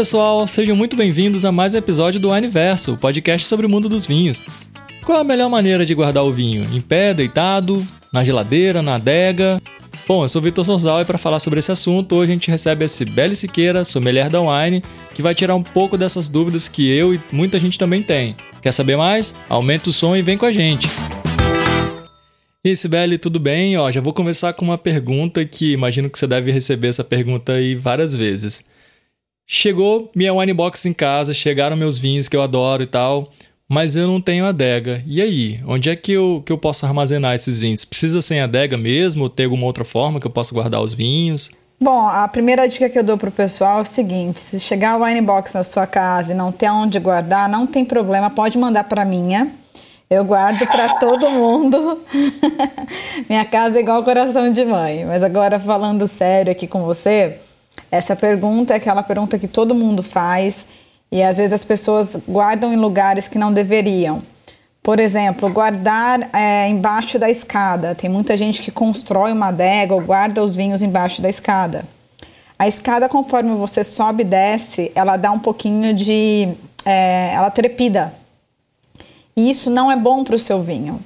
pessoal, 0.00 0.46
sejam 0.46 0.74
muito 0.74 0.96
bem-vindos 0.96 1.44
a 1.44 1.52
mais 1.52 1.74
um 1.74 1.76
episódio 1.76 2.18
do 2.18 2.32
Aniverso, 2.32 2.94
o 2.94 2.96
podcast 2.96 3.46
sobre 3.46 3.66
o 3.66 3.68
mundo 3.68 3.86
dos 3.86 4.06
vinhos. 4.06 4.42
Qual 5.04 5.18
a 5.18 5.22
melhor 5.22 5.50
maneira 5.50 5.84
de 5.84 5.94
guardar 5.94 6.24
o 6.24 6.32
vinho? 6.32 6.66
Em 6.74 6.80
pé, 6.80 7.12
deitado, 7.12 7.86
na 8.10 8.24
geladeira, 8.24 8.80
na 8.80 8.94
adega? 8.94 9.60
Bom, 10.08 10.24
eu 10.24 10.28
sou 10.28 10.40
Vitor 10.40 10.64
Sorzal 10.64 11.02
e 11.02 11.04
para 11.04 11.18
falar 11.18 11.38
sobre 11.38 11.58
esse 11.58 11.70
assunto, 11.70 12.14
hoje 12.14 12.30
a 12.30 12.32
gente 12.32 12.50
recebe 12.50 12.82
a 12.82 12.88
Cibele 12.88 13.36
Siqueira, 13.36 13.84
sommelier 13.84 14.30
da 14.30 14.40
Wine, 14.40 14.82
que 15.14 15.20
vai 15.20 15.34
tirar 15.34 15.54
um 15.54 15.62
pouco 15.62 15.98
dessas 15.98 16.30
dúvidas 16.30 16.66
que 16.66 16.90
eu 16.90 17.14
e 17.14 17.20
muita 17.30 17.58
gente 17.58 17.78
também 17.78 18.02
tem. 18.02 18.34
Quer 18.62 18.72
saber 18.72 18.96
mais? 18.96 19.34
Aumenta 19.50 19.90
o 19.90 19.92
som 19.92 20.16
e 20.16 20.22
vem 20.22 20.38
com 20.38 20.46
a 20.46 20.52
gente. 20.52 20.88
E 22.64 22.74
Sibeli, 22.74 23.18
tudo 23.18 23.38
bem? 23.38 23.76
Ó, 23.76 23.90
já 23.90 24.00
vou 24.00 24.14
começar 24.14 24.54
com 24.54 24.64
uma 24.64 24.78
pergunta 24.78 25.44
que 25.44 25.74
imagino 25.74 26.08
que 26.08 26.18
você 26.18 26.26
deve 26.26 26.50
receber 26.50 26.88
essa 26.88 27.04
pergunta 27.04 27.52
aí 27.52 27.74
várias 27.74 28.14
vezes. 28.14 28.64
Chegou 29.52 30.08
minha 30.14 30.32
wine 30.32 30.52
box 30.52 30.86
em 30.86 30.92
casa, 30.92 31.34
chegaram 31.34 31.76
meus 31.76 31.98
vinhos 31.98 32.28
que 32.28 32.36
eu 32.36 32.40
adoro 32.40 32.84
e 32.84 32.86
tal, 32.86 33.30
mas 33.68 33.96
eu 33.96 34.06
não 34.06 34.20
tenho 34.20 34.46
adega. 34.46 35.02
E 35.04 35.20
aí, 35.20 35.58
onde 35.66 35.90
é 35.90 35.96
que 35.96 36.12
eu, 36.12 36.40
que 36.46 36.52
eu 36.52 36.56
posso 36.56 36.86
armazenar 36.86 37.34
esses 37.34 37.60
vinhos? 37.60 37.84
Precisa 37.84 38.22
sem 38.22 38.40
adega 38.40 38.78
mesmo 38.78 39.24
ou 39.24 39.28
tem 39.28 39.46
alguma 39.46 39.66
outra 39.66 39.84
forma 39.84 40.20
que 40.20 40.26
eu 40.28 40.30
possa 40.30 40.54
guardar 40.54 40.80
os 40.80 40.94
vinhos? 40.94 41.50
Bom, 41.80 42.06
a 42.06 42.28
primeira 42.28 42.68
dica 42.68 42.88
que 42.88 42.96
eu 42.96 43.02
dou 43.02 43.18
pro 43.18 43.32
pessoal 43.32 43.80
é 43.80 43.82
o 43.82 43.84
seguinte: 43.84 44.38
se 44.38 44.60
chegar 44.60 44.96
o 44.96 45.02
wine 45.02 45.20
box 45.20 45.52
na 45.52 45.64
sua 45.64 45.84
casa 45.84 46.32
e 46.32 46.36
não 46.36 46.52
ter 46.52 46.70
onde 46.70 47.00
guardar, 47.00 47.48
não 47.48 47.66
tem 47.66 47.84
problema, 47.84 48.30
pode 48.30 48.56
mandar 48.56 48.84
para 48.84 49.04
minha 49.04 49.50
eu 50.08 50.24
guardo 50.24 50.64
para 50.66 50.94
todo 50.98 51.30
mundo. 51.30 52.00
Minha 53.28 53.44
casa 53.44 53.78
é 53.78 53.80
igual 53.80 54.02
coração 54.02 54.52
de 54.52 54.64
mãe. 54.64 55.04
Mas 55.04 55.22
agora 55.22 55.58
falando 55.60 56.04
sério 56.08 56.50
aqui 56.50 56.66
com 56.66 56.82
você, 56.82 57.38
essa 57.90 58.14
pergunta 58.14 58.72
é 58.72 58.76
aquela 58.76 59.02
pergunta 59.02 59.38
que 59.38 59.48
todo 59.48 59.74
mundo 59.74 60.02
faz 60.02 60.66
e 61.10 61.22
às 61.22 61.36
vezes 61.36 61.52
as 61.52 61.64
pessoas 61.64 62.16
guardam 62.28 62.72
em 62.72 62.76
lugares 62.76 63.26
que 63.26 63.38
não 63.38 63.52
deveriam. 63.52 64.22
Por 64.82 64.98
exemplo, 64.98 65.50
guardar 65.50 66.30
é, 66.32 66.68
embaixo 66.68 67.18
da 67.18 67.28
escada. 67.28 67.94
Tem 67.94 68.08
muita 68.08 68.36
gente 68.36 68.62
que 68.62 68.70
constrói 68.70 69.32
uma 69.32 69.48
adega 69.48 69.94
ou 69.94 70.00
guarda 70.00 70.42
os 70.42 70.54
vinhos 70.54 70.82
embaixo 70.82 71.20
da 71.20 71.28
escada. 71.28 71.84
A 72.58 72.66
escada, 72.66 73.08
conforme 73.08 73.54
você 73.54 73.82
sobe 73.82 74.22
e 74.22 74.26
desce, 74.26 74.92
ela 74.94 75.16
dá 75.16 75.30
um 75.32 75.38
pouquinho 75.38 75.92
de. 75.92 76.48
É, 76.84 77.32
ela 77.34 77.50
trepida. 77.50 78.14
E 79.36 79.50
isso 79.50 79.70
não 79.70 79.90
é 79.90 79.96
bom 79.96 80.24
para 80.24 80.36
o 80.36 80.38
seu 80.38 80.62
vinho. 80.62 81.00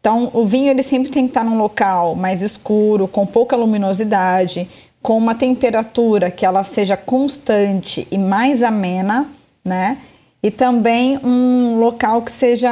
Então, 0.00 0.30
o 0.32 0.46
vinho 0.46 0.70
ele 0.70 0.82
sempre 0.82 1.10
tem 1.10 1.24
que 1.24 1.30
estar 1.30 1.44
num 1.44 1.58
local 1.58 2.14
mais 2.14 2.40
escuro, 2.40 3.08
com 3.08 3.26
pouca 3.26 3.56
luminosidade, 3.56 4.68
com 5.02 5.16
uma 5.16 5.34
temperatura 5.34 6.30
que 6.30 6.44
ela 6.44 6.62
seja 6.64 6.96
constante 6.96 8.06
e 8.10 8.18
mais 8.18 8.62
amena, 8.62 9.26
né? 9.64 9.98
E 10.42 10.50
também 10.50 11.18
um 11.24 11.78
local 11.80 12.22
que 12.22 12.30
seja 12.30 12.70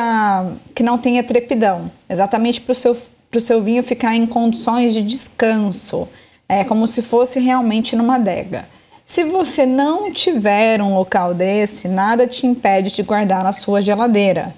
que 0.74 0.82
não 0.82 0.98
tenha 0.98 1.22
trepidão, 1.22 1.90
exatamente 2.08 2.60
para 2.60 2.72
o 2.72 2.74
seu 2.74 2.96
para 3.28 3.38
o 3.38 3.40
seu 3.40 3.60
vinho 3.60 3.82
ficar 3.82 4.14
em 4.14 4.24
condições 4.24 4.94
de 4.94 5.02
descanso, 5.02 6.08
é 6.48 6.62
como 6.62 6.86
se 6.86 7.02
fosse 7.02 7.40
realmente 7.40 7.96
numa 7.96 8.14
adega. 8.14 8.68
Se 9.04 9.24
você 9.24 9.66
não 9.66 10.12
tiver 10.12 10.80
um 10.80 10.94
local 10.94 11.34
desse, 11.34 11.88
nada 11.88 12.26
te 12.26 12.46
impede 12.46 12.94
de 12.94 13.02
guardar 13.02 13.42
na 13.42 13.52
sua 13.52 13.82
geladeira 13.82 14.54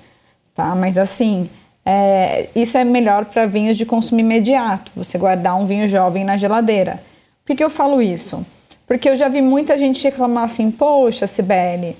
tá? 0.59 0.75
Mas 0.75 0.99
assim, 0.99 1.49
é, 1.87 2.49
isso 2.57 2.77
é 2.77 2.83
melhor 2.83 3.27
para 3.27 3.47
vinhos 3.47 3.77
de 3.77 3.87
consumo 3.87 4.21
imediato, 4.21 4.91
você 4.97 5.17
guardar 5.17 5.55
um 5.55 5.67
vinho 5.67 5.87
jovem 5.87 6.25
na 6.25 6.37
geladeira. 6.37 7.01
Por 7.49 7.57
que 7.57 7.65
eu 7.65 7.71
falo 7.71 8.03
isso? 8.03 8.45
Porque 8.87 9.09
eu 9.09 9.17
já 9.17 9.27
vi 9.27 9.41
muita 9.41 9.79
gente 9.79 10.05
reclamar 10.05 10.45
assim, 10.45 10.71
poxa, 10.71 11.27
Sibeli, 11.27 11.97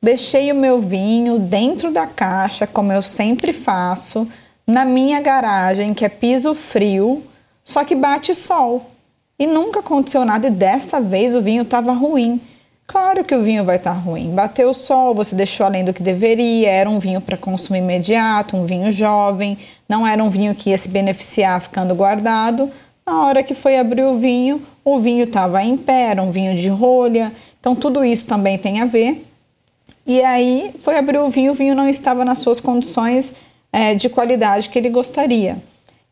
deixei 0.00 0.52
o 0.52 0.54
meu 0.54 0.78
vinho 0.78 1.36
dentro 1.36 1.90
da 1.90 2.06
caixa, 2.06 2.64
como 2.64 2.92
eu 2.92 3.02
sempre 3.02 3.52
faço, 3.52 4.28
na 4.64 4.84
minha 4.84 5.20
garagem, 5.20 5.94
que 5.94 6.04
é 6.04 6.08
piso 6.08 6.54
frio, 6.54 7.24
só 7.64 7.82
que 7.82 7.96
bate 7.96 8.36
sol. 8.36 8.88
E 9.36 9.48
nunca 9.48 9.80
aconteceu 9.80 10.24
nada, 10.24 10.46
e 10.46 10.50
dessa 10.50 11.00
vez 11.00 11.34
o 11.34 11.42
vinho 11.42 11.62
estava 11.62 11.92
ruim. 11.92 12.40
Claro 12.86 13.24
que 13.24 13.34
o 13.34 13.42
vinho 13.42 13.64
vai 13.64 13.76
estar 13.76 13.94
tá 13.94 13.98
ruim. 13.98 14.32
Bateu 14.32 14.70
o 14.70 14.74
sol, 14.74 15.12
você 15.12 15.34
deixou 15.34 15.66
além 15.66 15.84
do 15.84 15.92
que 15.92 16.04
deveria, 16.04 16.70
era 16.70 16.88
um 16.88 17.00
vinho 17.00 17.20
para 17.20 17.36
consumo 17.36 17.76
imediato, 17.76 18.56
um 18.56 18.64
vinho 18.64 18.92
jovem, 18.92 19.58
não 19.88 20.06
era 20.06 20.22
um 20.22 20.30
vinho 20.30 20.54
que 20.54 20.70
ia 20.70 20.78
se 20.78 20.88
beneficiar 20.88 21.60
ficando 21.60 21.96
guardado. 21.96 22.70
Na 23.04 23.24
hora 23.24 23.42
que 23.42 23.54
foi 23.54 23.76
abrir 23.76 24.04
o 24.04 24.20
vinho, 24.20 24.64
o 24.84 24.98
vinho 24.98 25.24
estava 25.24 25.62
em 25.64 25.76
pé, 25.76 26.10
era 26.10 26.22
um 26.22 26.30
vinho 26.30 26.56
de 26.56 26.68
rolha. 26.68 27.32
Então 27.58 27.74
tudo 27.74 28.04
isso 28.04 28.26
também 28.26 28.58
tem 28.58 28.80
a 28.80 28.84
ver. 28.84 29.26
E 30.06 30.22
aí 30.22 30.74
foi 30.82 30.98
abrir 30.98 31.18
o 31.18 31.30
vinho, 31.30 31.52
o 31.52 31.54
vinho 31.54 31.74
não 31.74 31.88
estava 31.88 32.24
nas 32.24 32.40
suas 32.40 32.60
condições 32.60 33.34
é, 33.72 33.94
de 33.94 34.08
qualidade 34.08 34.68
que 34.68 34.78
ele 34.78 34.90
gostaria. 34.90 35.56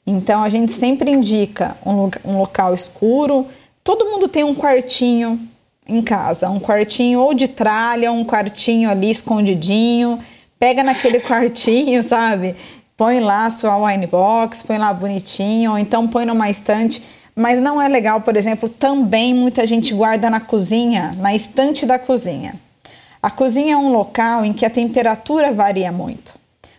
Então 0.07 0.43
a 0.43 0.49
gente 0.49 0.73
sempre 0.73 1.11
indica 1.11 1.77
um, 1.85 2.11
um 2.25 2.39
local 2.39 2.75
escuro. 2.75 3.47
Todo 3.85 4.07
mundo 4.07 4.29
tem 4.29 4.43
um 4.43 4.55
quartinho 4.55 5.39
em 5.87 6.01
casa, 6.01 6.49
um 6.49 6.59
quartinho 6.59 7.21
ou 7.21 7.35
de 7.35 7.49
tralha, 7.49 8.11
um 8.11 8.25
quartinho 8.25 8.89
ali 8.89 9.11
escondidinho, 9.11 10.19
pega 10.59 10.83
naquele 10.83 11.21
quartinho, 11.21 12.03
sabe? 12.03 12.57
Põe 12.97 13.21
lá 13.21 13.51
sua 13.51 13.77
wine 13.77 14.07
box, 14.07 14.63
põe 14.63 14.79
lá 14.79 14.93
bonitinho, 14.93 15.73
ou 15.73 15.79
então 15.79 16.09
põe 16.09 16.25
numa 16.25 16.49
estante. 16.49 17.03
Mas 17.35 17.61
não 17.61 17.81
é 17.81 17.89
legal, 17.89 18.21
por 18.21 18.37
exemplo, 18.37 18.69
também 18.69 19.33
muita 19.35 19.67
gente 19.67 19.95
guarda 19.95 20.29
na 20.29 20.41
cozinha, 20.41 21.15
na 21.19 21.35
estante 21.35 21.87
da 21.87 21.99
cozinha. 21.99 22.55
A 23.23 23.31
cozinha 23.31 23.75
é 23.75 23.77
um 23.77 23.93
local 23.93 24.45
em 24.45 24.53
que 24.53 24.67
a 24.67 24.71
temperatura 24.71 25.53
varia 25.53 25.91
muito. 25.91 26.35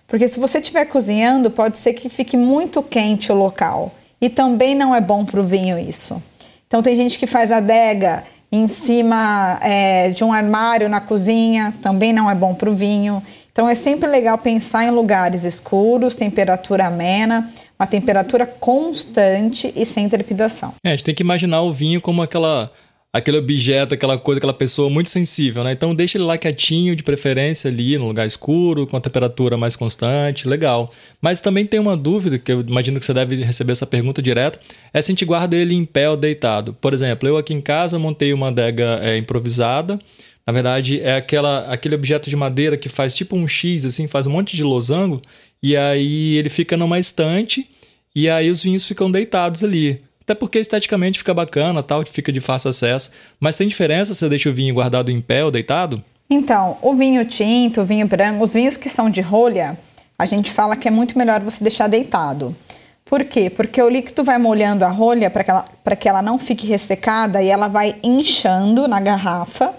Porque 0.07 0.27
se 0.27 0.39
você 0.39 0.59
estiver 0.59 0.85
cozinhando, 0.85 1.49
pode 1.49 1.77
ser 1.77 1.93
que 1.93 2.07
fique 2.07 2.37
muito 2.37 2.83
quente 2.83 3.31
o 3.31 3.35
local. 3.35 3.91
E 4.21 4.29
também 4.29 4.75
não 4.75 4.93
é 4.93 5.01
bom 5.01 5.25
para 5.25 5.39
o 5.39 5.43
vinho 5.43 5.79
isso. 5.79 6.21
Então 6.67 6.83
tem 6.83 6.95
gente 6.95 7.17
que 7.17 7.25
faz 7.25 7.51
adega 7.51 8.23
em 8.51 8.67
cima 8.67 9.57
é, 9.61 10.09
de 10.09 10.23
um 10.23 10.31
armário 10.31 10.87
na 10.87 11.01
cozinha, 11.01 11.73
também 11.81 12.13
não 12.13 12.29
é 12.29 12.35
bom 12.35 12.53
para 12.53 12.69
o 12.69 12.75
vinho. 12.75 13.23
Então 13.53 13.69
é 13.69 13.75
sempre 13.75 14.09
legal 14.09 14.35
pensar 14.39 14.83
em 14.83 14.89
lugares 14.89 15.45
escuros, 15.45 16.15
temperatura 16.15 16.87
amena, 16.87 17.53
uma 17.79 17.85
temperatura 17.85 18.47
constante 18.47 19.71
e 19.75 19.85
sem 19.85 20.09
trepidação. 20.09 20.73
É, 20.83 20.89
a 20.89 20.91
gente 20.95 21.03
tem 21.03 21.13
que 21.13 21.21
imaginar 21.21 21.61
o 21.61 21.71
vinho 21.71 22.01
como 22.01 22.23
aquela 22.23 22.71
aquele 23.13 23.37
objeto, 23.37 23.93
aquela 23.93 24.17
coisa, 24.17 24.39
aquela 24.39 24.55
pessoa 24.55 24.89
muito 24.89 25.11
sensível, 25.11 25.63
né? 25.63 25.71
Então 25.71 25.93
deixa 25.93 26.17
ele 26.17 26.25
lá 26.25 26.35
quietinho, 26.35 26.95
de 26.95 27.03
preferência 27.03 27.69
ali 27.69 27.95
no 27.95 28.07
lugar 28.07 28.25
escuro, 28.25 28.87
com 28.87 28.97
a 28.97 28.99
temperatura 28.99 29.55
mais 29.55 29.75
constante, 29.75 30.47
legal. 30.47 30.91
Mas 31.21 31.39
também 31.39 31.63
tem 31.63 31.79
uma 31.79 31.95
dúvida, 31.95 32.39
que 32.39 32.51
eu 32.51 32.61
imagino 32.61 32.99
que 32.99 33.05
você 33.05 33.13
deve 33.13 33.35
receber 33.43 33.73
essa 33.73 33.85
pergunta 33.85 34.19
direto, 34.19 34.57
é 34.91 34.99
se 34.99 35.11
a 35.11 35.13
gente 35.13 35.25
guarda 35.25 35.55
ele 35.55 35.75
em 35.75 35.85
pé 35.85 36.09
ou 36.09 36.17
deitado. 36.17 36.73
Por 36.73 36.91
exemplo, 36.91 37.29
eu 37.29 37.37
aqui 37.37 37.53
em 37.53 37.61
casa 37.61 37.99
montei 37.99 38.33
uma 38.33 38.47
adega 38.47 38.99
é, 39.03 39.15
improvisada, 39.15 39.99
na 40.45 40.53
verdade, 40.53 41.01
é 41.01 41.15
aquela, 41.15 41.65
aquele 41.71 41.95
objeto 41.95 42.29
de 42.29 42.35
madeira 42.35 42.77
que 42.77 42.89
faz 42.89 43.15
tipo 43.15 43.35
um 43.35 43.47
X, 43.47 43.85
assim, 43.85 44.07
faz 44.07 44.27
um 44.27 44.31
monte 44.31 44.55
de 44.55 44.63
losango, 44.63 45.21
e 45.61 45.75
aí 45.77 46.35
ele 46.35 46.49
fica 46.49 46.75
numa 46.75 46.99
estante, 46.99 47.69
e 48.15 48.29
aí 48.29 48.49
os 48.49 48.63
vinhos 48.63 48.85
ficam 48.85 49.09
deitados 49.09 49.63
ali. 49.63 50.01
Até 50.21 50.33
porque 50.33 50.59
esteticamente 50.59 51.17
fica 51.17 51.33
bacana, 51.33 51.83
tal, 51.83 52.05
fica 52.05 52.31
de 52.31 52.39
fácil 52.39 52.69
acesso. 52.69 53.11
Mas 53.39 53.57
tem 53.57 53.67
diferença 53.67 54.13
se 54.13 54.23
eu 54.23 54.29
deixo 54.29 54.49
o 54.49 54.53
vinho 54.53 54.73
guardado 54.73 55.11
em 55.11 55.19
pé 55.19 55.43
ou 55.43 55.51
deitado? 55.51 56.01
Então, 56.29 56.77
o 56.81 56.95
vinho 56.95 57.25
tinto, 57.25 57.81
o 57.81 57.85
vinho 57.85 58.07
branco, 58.07 58.43
os 58.43 58.53
vinhos 58.53 58.77
que 58.77 58.89
são 58.89 59.09
de 59.09 59.19
rolha, 59.19 59.77
a 60.17 60.25
gente 60.25 60.51
fala 60.51 60.77
que 60.77 60.87
é 60.87 60.91
muito 60.91 61.17
melhor 61.17 61.41
você 61.41 61.61
deixar 61.61 61.87
deitado. 61.87 62.55
Por 63.03 63.25
quê? 63.25 63.49
Porque 63.49 63.81
o 63.81 63.89
líquido 63.89 64.23
vai 64.23 64.37
molhando 64.37 64.85
a 64.85 64.89
rolha 64.89 65.29
para 65.29 65.43
que, 65.43 65.51
ela, 65.51 65.65
que 65.99 66.09
ela 66.09 66.21
não 66.21 66.39
fique 66.39 66.65
ressecada 66.65 67.41
e 67.41 67.49
ela 67.49 67.67
vai 67.67 67.95
inchando 68.01 68.87
na 68.87 69.01
garrafa. 69.01 69.73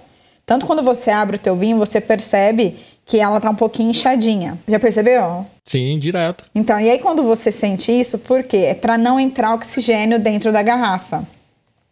Tanto 0.46 0.67
quando 0.67 0.82
você 0.82 1.11
abre 1.11 1.37
o 1.37 1.38
teu 1.38 1.56
vinho, 1.56 1.79
você 1.79 2.00
percebe 2.00 2.76
que 3.06 3.19
ela 3.19 3.41
tá 3.41 3.50
um 3.50 3.55
pouquinho 3.55 3.91
inchadinha. 3.91 4.58
Já 4.69 4.79
percebeu? 4.79 5.46
Sim, 5.64 5.99
direto. 5.99 6.44
Então, 6.55 6.79
e 6.79 6.91
aí 6.91 6.99
quando 6.99 7.23
você 7.23 7.50
sente 7.50 7.91
isso, 7.91 8.19
por 8.19 8.43
quê? 8.43 8.58
É 8.58 8.75
para 8.75 8.99
não 8.99 9.19
entrar 9.19 9.55
oxigênio 9.55 10.19
dentro 10.19 10.52
da 10.52 10.62
garrafa. 10.62 11.26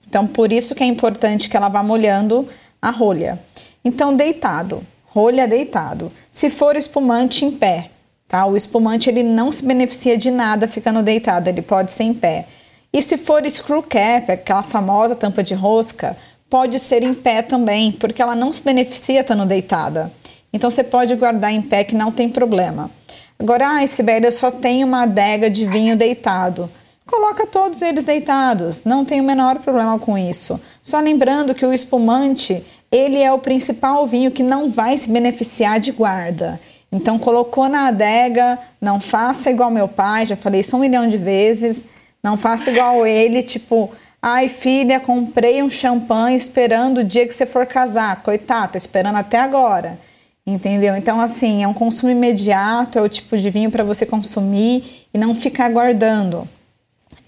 Então, 0.06 0.26
por 0.26 0.52
isso 0.52 0.74
que 0.74 0.82
é 0.82 0.86
importante 0.86 1.48
que 1.48 1.56
ela 1.56 1.68
vá 1.68 1.82
molhando 1.82 2.46
a 2.80 2.90
rolha. 2.90 3.40
Então, 3.82 4.14
deitado, 4.14 4.82
rolha 5.06 5.48
deitado. 5.48 6.12
Se 6.30 6.50
for 6.50 6.76
espumante, 6.76 7.46
em 7.46 7.50
pé, 7.50 7.90
tá? 8.28 8.44
O 8.44 8.56
espumante 8.56 9.08
ele 9.08 9.22
não 9.22 9.50
se 9.50 9.64
beneficia 9.64 10.18
de 10.18 10.30
nada 10.30 10.68
ficando 10.68 11.02
deitado, 11.02 11.48
ele 11.48 11.62
pode 11.62 11.92
ser 11.92 12.04
em 12.04 12.14
pé. 12.14 12.46
E 12.92 13.00
se 13.00 13.16
for 13.16 13.42
screw 13.50 13.82
cap, 13.82 14.30
aquela 14.30 14.62
famosa 14.62 15.16
tampa 15.16 15.42
de 15.42 15.54
rosca, 15.54 16.14
pode 16.52 16.78
ser 16.78 17.02
em 17.02 17.14
pé 17.14 17.40
também, 17.40 17.90
porque 17.92 18.20
ela 18.20 18.36
não 18.36 18.52
se 18.52 18.60
beneficia 18.60 19.22
estando 19.22 19.46
deitada. 19.46 20.12
Então 20.52 20.70
você 20.70 20.84
pode 20.84 21.14
guardar 21.14 21.50
em 21.50 21.62
pé 21.62 21.82
que 21.82 21.94
não 21.94 22.12
tem 22.12 22.28
problema. 22.28 22.90
Agora, 23.38 23.80
ah, 23.80 23.86
Sibeli, 23.86 24.26
eu 24.26 24.32
só 24.32 24.50
tenho 24.50 24.86
uma 24.86 25.04
adega 25.04 25.48
de 25.48 25.64
vinho 25.64 25.96
deitado. 25.96 26.70
Coloca 27.06 27.46
todos 27.46 27.80
eles 27.80 28.04
deitados, 28.04 28.84
não 28.84 29.02
tem 29.02 29.18
o 29.18 29.24
menor 29.24 29.60
problema 29.60 29.98
com 29.98 30.18
isso. 30.18 30.60
Só 30.82 31.00
lembrando 31.00 31.54
que 31.54 31.64
o 31.64 31.72
espumante 31.72 32.62
ele 32.90 33.16
é 33.16 33.32
o 33.32 33.38
principal 33.38 34.06
vinho 34.06 34.30
que 34.30 34.42
não 34.42 34.68
vai 34.68 34.98
se 34.98 35.08
beneficiar 35.08 35.80
de 35.80 35.90
guarda. 35.90 36.60
Então, 36.92 37.18
colocou 37.18 37.66
na 37.66 37.86
adega, 37.86 38.58
não 38.78 39.00
faça 39.00 39.50
igual 39.50 39.70
meu 39.70 39.88
pai, 39.88 40.26
já 40.26 40.36
falei 40.36 40.60
isso 40.60 40.76
um 40.76 40.80
milhão 40.80 41.08
de 41.08 41.16
vezes, 41.16 41.82
não 42.22 42.36
faça 42.36 42.70
igual 42.70 43.06
ele, 43.06 43.42
tipo, 43.42 43.90
ai 44.22 44.48
filha, 44.48 45.00
comprei 45.00 45.62
um 45.62 45.68
champanhe 45.68 46.36
esperando 46.36 46.98
o 46.98 47.04
dia 47.04 47.26
que 47.26 47.34
você 47.34 47.44
for 47.44 47.66
casar. 47.66 48.22
Coitado, 48.22 48.72
tô 48.72 48.78
esperando 48.78 49.16
até 49.16 49.40
agora. 49.40 49.98
Entendeu? 50.46 50.96
Então, 50.96 51.20
assim, 51.20 51.62
é 51.62 51.68
um 51.68 51.74
consumo 51.74 52.10
imediato, 52.10 52.98
é 52.98 53.02
o 53.02 53.08
tipo 53.08 53.36
de 53.36 53.50
vinho 53.50 53.70
para 53.70 53.84
você 53.84 54.06
consumir 54.06 55.06
e 55.12 55.18
não 55.18 55.34
ficar 55.34 55.70
guardando. 55.70 56.48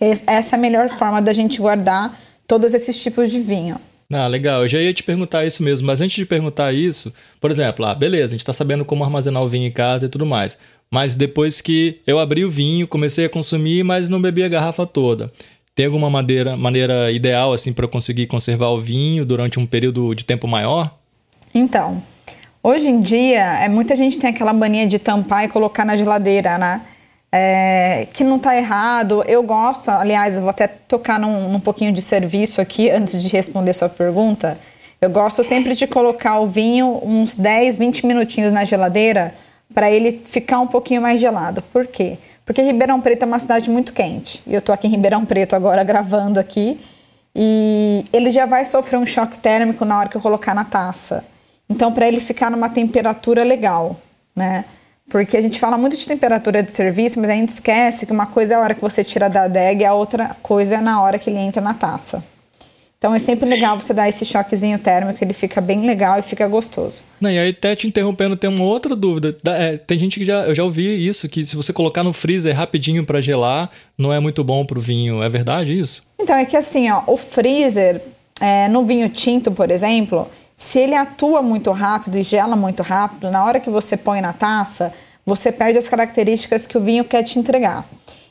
Essa 0.00 0.56
é 0.56 0.58
a 0.58 0.60
melhor 0.60 0.88
forma 0.88 1.20
da 1.20 1.32
gente 1.32 1.60
guardar 1.60 2.18
todos 2.46 2.74
esses 2.74 3.00
tipos 3.00 3.30
de 3.30 3.40
vinho. 3.40 3.80
Ah, 4.12 4.26
legal. 4.26 4.62
Eu 4.62 4.68
já 4.68 4.80
ia 4.80 4.92
te 4.92 5.02
perguntar 5.02 5.46
isso 5.46 5.62
mesmo, 5.62 5.86
mas 5.86 6.00
antes 6.00 6.14
de 6.14 6.26
perguntar 6.26 6.72
isso, 6.72 7.12
por 7.40 7.50
exemplo, 7.50 7.84
ah, 7.84 7.94
beleza, 7.94 8.26
a 8.26 8.28
gente 8.30 8.40
está 8.40 8.52
sabendo 8.52 8.84
como 8.84 9.02
armazenar 9.02 9.42
o 9.42 9.48
vinho 9.48 9.66
em 9.66 9.72
casa 9.72 10.06
e 10.06 10.08
tudo 10.08 10.26
mais. 10.26 10.58
Mas 10.90 11.14
depois 11.14 11.60
que 11.60 12.00
eu 12.06 12.18
abri 12.18 12.44
o 12.44 12.50
vinho, 12.50 12.86
comecei 12.86 13.24
a 13.24 13.28
consumir, 13.28 13.82
mas 13.82 14.08
não 14.08 14.20
bebi 14.20 14.44
a 14.44 14.48
garrafa 14.48 14.86
toda. 14.86 15.32
Tem 15.74 15.86
alguma 15.86 16.08
maneira, 16.08 16.56
maneira 16.56 17.10
ideal 17.10 17.52
assim 17.52 17.72
para 17.72 17.88
conseguir 17.88 18.26
conservar 18.26 18.68
o 18.68 18.80
vinho 18.80 19.24
durante 19.24 19.58
um 19.58 19.66
período 19.66 20.14
de 20.14 20.24
tempo 20.24 20.46
maior? 20.46 20.94
Então, 21.52 22.02
hoje 22.62 22.88
em 22.88 23.00
dia, 23.00 23.64
é 23.64 23.68
muita 23.68 23.96
gente 23.96 24.18
tem 24.18 24.30
aquela 24.30 24.52
mania 24.52 24.86
de 24.86 24.98
tampar 24.98 25.44
e 25.44 25.48
colocar 25.48 25.84
na 25.84 25.96
geladeira, 25.96 26.56
né? 26.58 26.82
é, 27.36 28.06
que 28.12 28.22
não 28.22 28.36
está 28.36 28.56
errado. 28.56 29.24
Eu 29.26 29.42
gosto, 29.42 29.90
aliás, 29.90 30.36
eu 30.36 30.42
vou 30.42 30.50
até 30.50 30.68
tocar 30.68 31.18
num, 31.18 31.48
num 31.48 31.58
pouquinho 31.58 31.92
de 31.92 32.00
serviço 32.00 32.60
aqui 32.60 32.88
antes 32.88 33.20
de 33.20 33.28
responder 33.28 33.72
sua 33.72 33.88
pergunta. 33.88 34.56
Eu 35.00 35.10
gosto 35.10 35.42
sempre 35.42 35.74
de 35.74 35.84
colocar 35.88 36.38
o 36.38 36.46
vinho 36.46 37.00
uns 37.02 37.34
10, 37.34 37.76
20 37.76 38.06
minutinhos 38.06 38.52
na 38.52 38.62
geladeira 38.62 39.34
para 39.74 39.90
ele 39.90 40.22
ficar 40.24 40.60
um 40.60 40.68
pouquinho 40.68 41.02
mais 41.02 41.20
gelado. 41.20 41.60
Por 41.72 41.88
quê? 41.88 42.18
Porque 42.18 42.18
Ribeirão 42.52 43.00
Preto 43.00 43.22
é 43.22 43.26
uma 43.26 43.38
cidade 43.38 43.70
muito 43.70 43.92
quente. 43.92 44.42
E 44.46 44.52
eu 44.52 44.58
estou 44.58 44.74
aqui 44.74 44.86
em 44.86 44.90
Ribeirão 44.90 45.24
Preto 45.24 45.56
agora 45.56 45.82
gravando 45.84 46.38
aqui. 46.38 46.80
E 47.34 48.04
ele 48.12 48.30
já 48.30 48.46
vai 48.46 48.64
sofrer 48.64 48.98
um 48.98 49.06
choque 49.06 49.38
térmico 49.38 49.84
na 49.84 49.98
hora 49.98 50.08
que 50.08 50.16
eu 50.16 50.20
colocar 50.20 50.54
na 50.54 50.64
taça. 50.64 51.24
Então, 51.68 51.92
para 51.92 52.06
ele 52.06 52.20
ficar 52.20 52.50
numa 52.50 52.68
temperatura 52.68 53.42
legal, 53.42 53.96
né? 54.36 54.64
Porque 55.08 55.36
a 55.36 55.42
gente 55.42 55.58
fala 55.58 55.76
muito 55.76 55.96
de 55.96 56.06
temperatura 56.06 56.62
de 56.62 56.70
serviço, 56.70 57.20
mas 57.20 57.30
a 57.30 57.34
gente 57.34 57.50
esquece 57.50 58.06
que 58.06 58.12
uma 58.12 58.26
coisa 58.26 58.54
é 58.54 58.56
a 58.56 58.60
hora 58.60 58.74
que 58.74 58.80
você 58.80 59.02
tira 59.02 59.28
da 59.28 59.42
adega 59.42 59.82
e 59.82 59.86
a 59.86 59.94
outra 59.94 60.36
coisa 60.42 60.76
é 60.76 60.80
na 60.80 61.02
hora 61.02 61.18
que 61.18 61.28
ele 61.28 61.38
entra 61.38 61.60
na 61.60 61.74
taça. 61.74 62.22
Então 63.04 63.14
é 63.14 63.18
sempre 63.18 63.46
legal 63.46 63.78
você 63.78 63.92
dar 63.92 64.08
esse 64.08 64.24
choquezinho 64.24 64.78
térmico, 64.78 65.22
ele 65.22 65.34
fica 65.34 65.60
bem 65.60 65.84
legal 65.84 66.18
e 66.18 66.22
fica 66.22 66.48
gostoso. 66.48 67.02
Não, 67.20 67.30
e 67.30 67.38
aí 67.38 67.50
até 67.50 67.76
te 67.76 67.86
interrompendo, 67.86 68.34
tem 68.34 68.48
uma 68.48 68.64
outra 68.64 68.96
dúvida. 68.96 69.36
É, 69.44 69.76
tem 69.76 69.98
gente 69.98 70.18
que 70.18 70.24
já, 70.24 70.44
eu 70.44 70.54
já 70.54 70.64
ouvi 70.64 71.06
isso, 71.06 71.28
que 71.28 71.44
se 71.44 71.54
você 71.54 71.70
colocar 71.70 72.02
no 72.02 72.14
freezer 72.14 72.56
rapidinho 72.56 73.04
para 73.04 73.20
gelar, 73.20 73.68
não 73.98 74.10
é 74.10 74.18
muito 74.18 74.42
bom 74.42 74.64
pro 74.64 74.80
vinho. 74.80 75.22
É 75.22 75.28
verdade 75.28 75.78
isso? 75.78 76.00
Então 76.18 76.34
é 76.34 76.46
que 76.46 76.56
assim, 76.56 76.90
ó, 76.90 77.02
o 77.06 77.18
freezer, 77.18 78.00
é, 78.40 78.70
no 78.70 78.86
vinho 78.86 79.10
tinto, 79.10 79.52
por 79.52 79.70
exemplo, 79.70 80.26
se 80.56 80.78
ele 80.78 80.94
atua 80.94 81.42
muito 81.42 81.70
rápido 81.72 82.18
e 82.18 82.22
gela 82.22 82.56
muito 82.56 82.82
rápido, 82.82 83.30
na 83.30 83.44
hora 83.44 83.60
que 83.60 83.68
você 83.68 83.98
põe 83.98 84.22
na 84.22 84.32
taça, 84.32 84.94
você 85.26 85.52
perde 85.52 85.76
as 85.76 85.90
características 85.90 86.66
que 86.66 86.78
o 86.78 86.80
vinho 86.80 87.04
quer 87.04 87.22
te 87.22 87.38
entregar. 87.38 87.86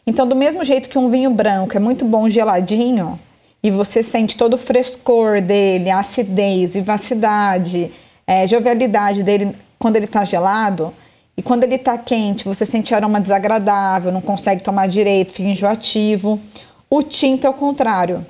Então, 0.08 0.28
do 0.28 0.36
mesmo 0.36 0.66
jeito 0.66 0.90
que 0.90 0.98
um 0.98 1.12
vinho 1.12 1.30
branco 1.30 1.78
é 1.78 1.80
muito 1.80 2.04
bom 2.06 2.28
geladinho, 2.28 3.20
e 3.64 3.72
você 3.72 4.04
sente 4.04 4.36
todo 4.36 4.56
o 4.56 4.58
frescor 4.58 5.42
dele, 5.42 5.90
a 5.90 6.00
acidez, 6.00 6.74
vivacidade, 6.74 7.92
é, 8.28 8.46
jovialidade 8.46 9.24
dele 9.24 9.56
quando 9.80 9.96
ele 9.96 10.06
está 10.06 10.26
gelado, 10.26 10.94
e 11.36 11.42
quando 11.42 11.64
ele 11.64 11.76
está 11.76 11.98
quente, 11.98 12.46
você 12.46 12.66
sente 12.66 12.94
aroma 12.94 13.20
desagradável, 13.20 14.12
não 14.12 14.22
consegue 14.22 14.62
tomar 14.62 14.88
direito, 14.88 15.34
fica 15.34 15.50
enjoativo. 15.50 16.40
O 16.90 17.02
tinto 17.02 17.48
é 17.48 17.50
o 17.50 17.54
contrário. 17.54 18.24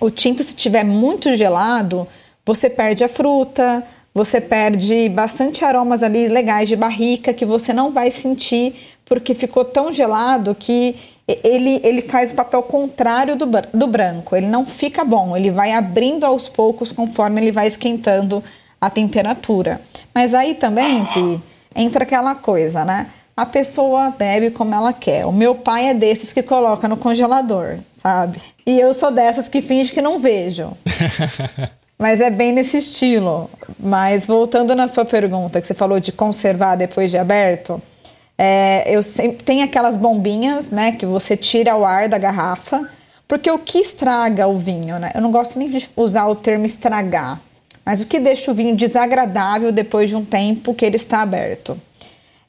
O 0.00 0.10
tinto, 0.10 0.42
se 0.42 0.56
tiver 0.56 0.82
muito 0.82 1.36
gelado, 1.36 2.08
você 2.44 2.68
perde 2.68 3.04
a 3.04 3.08
fruta, 3.08 3.84
você 4.12 4.40
perde 4.40 5.08
bastante 5.08 5.64
aromas 5.64 6.02
ali 6.02 6.26
legais 6.26 6.68
de 6.68 6.74
barrica 6.74 7.32
que 7.32 7.44
você 7.44 7.72
não 7.72 7.92
vai 7.92 8.10
sentir 8.10 8.74
porque 9.04 9.34
ficou 9.34 9.64
tão 9.64 9.92
gelado 9.92 10.54
que 10.54 10.96
ele, 11.26 11.80
ele 11.82 12.02
faz 12.02 12.30
o 12.30 12.34
papel 12.34 12.62
contrário 12.62 13.36
do, 13.36 13.46
do 13.72 13.86
branco. 13.86 14.36
Ele 14.36 14.46
não 14.46 14.64
fica 14.64 15.04
bom, 15.04 15.36
ele 15.36 15.50
vai 15.50 15.72
abrindo 15.72 16.24
aos 16.24 16.48
poucos 16.48 16.92
conforme 16.92 17.40
ele 17.40 17.52
vai 17.52 17.66
esquentando 17.66 18.42
a 18.80 18.90
temperatura. 18.90 19.80
Mas 20.14 20.34
aí 20.34 20.54
também, 20.54 21.06
Vi, 21.14 21.40
entra 21.74 22.04
aquela 22.04 22.34
coisa, 22.34 22.84
né? 22.84 23.06
A 23.36 23.46
pessoa 23.46 24.10
bebe 24.10 24.50
como 24.50 24.74
ela 24.74 24.92
quer. 24.92 25.26
O 25.26 25.32
meu 25.32 25.54
pai 25.54 25.88
é 25.88 25.94
desses 25.94 26.32
que 26.32 26.42
coloca 26.42 26.86
no 26.86 26.96
congelador, 26.96 27.78
sabe? 28.00 28.40
E 28.66 28.78
eu 28.78 28.92
sou 28.92 29.10
dessas 29.10 29.48
que 29.48 29.60
finge 29.60 29.92
que 29.92 30.02
não 30.02 30.18
vejo. 30.18 30.72
Mas 31.98 32.20
é 32.20 32.28
bem 32.28 32.52
nesse 32.52 32.78
estilo. 32.78 33.50
Mas 33.78 34.26
voltando 34.26 34.74
na 34.74 34.86
sua 34.86 35.04
pergunta, 35.04 35.60
que 35.60 35.66
você 35.66 35.74
falou 35.74 35.98
de 35.98 36.12
conservar 36.12 36.76
depois 36.76 37.10
de 37.10 37.18
aberto, 37.18 37.80
é, 38.36 38.84
eu 38.86 39.02
sempre 39.02 39.44
tem 39.44 39.62
aquelas 39.62 39.96
bombinhas, 39.96 40.70
né, 40.70 40.92
que 40.92 41.06
você 41.06 41.36
tira 41.36 41.76
o 41.76 41.84
ar 41.84 42.08
da 42.08 42.18
garrafa, 42.18 42.88
porque 43.26 43.50
o 43.50 43.58
que 43.58 43.78
estraga 43.78 44.46
o 44.46 44.58
vinho, 44.58 44.98
né? 44.98 45.10
Eu 45.14 45.20
não 45.20 45.30
gosto 45.30 45.58
nem 45.58 45.70
de 45.70 45.88
usar 45.96 46.26
o 46.26 46.34
termo 46.34 46.66
estragar, 46.66 47.40
mas 47.84 48.00
o 48.00 48.06
que 48.06 48.18
deixa 48.18 48.50
o 48.50 48.54
vinho 48.54 48.76
desagradável 48.76 49.72
depois 49.72 50.10
de 50.10 50.16
um 50.16 50.24
tempo 50.24 50.74
que 50.74 50.84
ele 50.84 50.96
está 50.96 51.22
aberto 51.22 51.80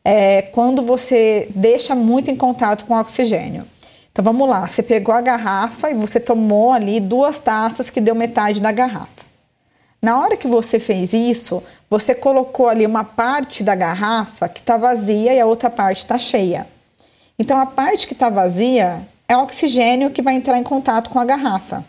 é 0.03 0.43
quando 0.43 0.83
você 0.83 1.47
deixa 1.55 1.95
muito 1.95 2.29
em 2.29 2.35
contato 2.35 2.85
com 2.85 2.93
o 2.93 2.99
oxigênio. 2.99 3.65
Então 4.11 4.23
vamos 4.23 4.47
lá, 4.47 4.67
você 4.67 4.83
pegou 4.83 5.13
a 5.13 5.19
garrafa 5.19 5.89
e 5.89 5.93
você 5.93 6.19
tomou 6.19 6.71
ali 6.71 6.99
duas 6.99 7.39
taças 7.39 7.89
que 7.89 7.99
deu 7.99 8.13
metade 8.13 8.61
da 8.61 8.71
garrafa. 8.71 9.24
Na 10.05 10.19
hora 10.19 10.37
que 10.37 10.47
você 10.47 10.79
fez 10.79 11.13
isso, 11.13 11.63
você 11.89 12.13
colocou 12.13 12.69
ali 12.69 12.85
uma 12.85 13.03
parte 13.03 13.63
da 13.63 13.73
garrafa 13.73 14.47
que 14.47 14.59
está 14.59 14.77
vazia 14.77 15.33
e 15.33 15.39
a 15.39 15.47
outra 15.47 15.67
parte 15.67 15.97
está 15.97 16.19
cheia. 16.19 16.67
Então, 17.39 17.59
a 17.59 17.65
parte 17.65 18.05
que 18.05 18.13
está 18.13 18.29
vazia 18.29 19.01
é 19.27 19.35
o 19.35 19.41
oxigênio 19.41 20.11
que 20.11 20.21
vai 20.21 20.35
entrar 20.35 20.59
em 20.59 20.63
contato 20.63 21.09
com 21.09 21.19
a 21.19 21.25
garrafa. 21.25 21.83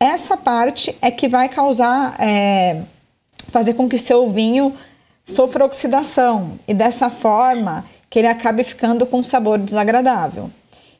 Essa 0.00 0.36
parte 0.36 0.98
é 1.00 1.08
que 1.08 1.28
vai 1.28 1.48
causar, 1.48 2.20
é, 2.20 2.82
fazer 3.46 3.74
com 3.74 3.88
que 3.88 3.96
seu 3.96 4.28
vinho 4.28 4.74
sofra 5.24 5.64
oxidação 5.64 6.58
e 6.66 6.74
dessa 6.74 7.10
forma 7.10 7.84
que 8.10 8.18
ele 8.18 8.26
acabe 8.26 8.64
ficando 8.64 9.06
com 9.06 9.20
um 9.20 9.24
sabor 9.24 9.56
desagradável. 9.56 10.50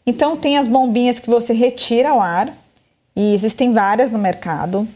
Então, 0.06 0.36
tem 0.36 0.56
as 0.56 0.68
bombinhas 0.68 1.18
que 1.18 1.28
você 1.28 1.52
retira 1.52 2.14
o 2.14 2.20
ar, 2.20 2.54
e 3.16 3.34
existem 3.34 3.72
várias 3.72 4.12
no 4.12 4.18
mercado. 4.20 4.86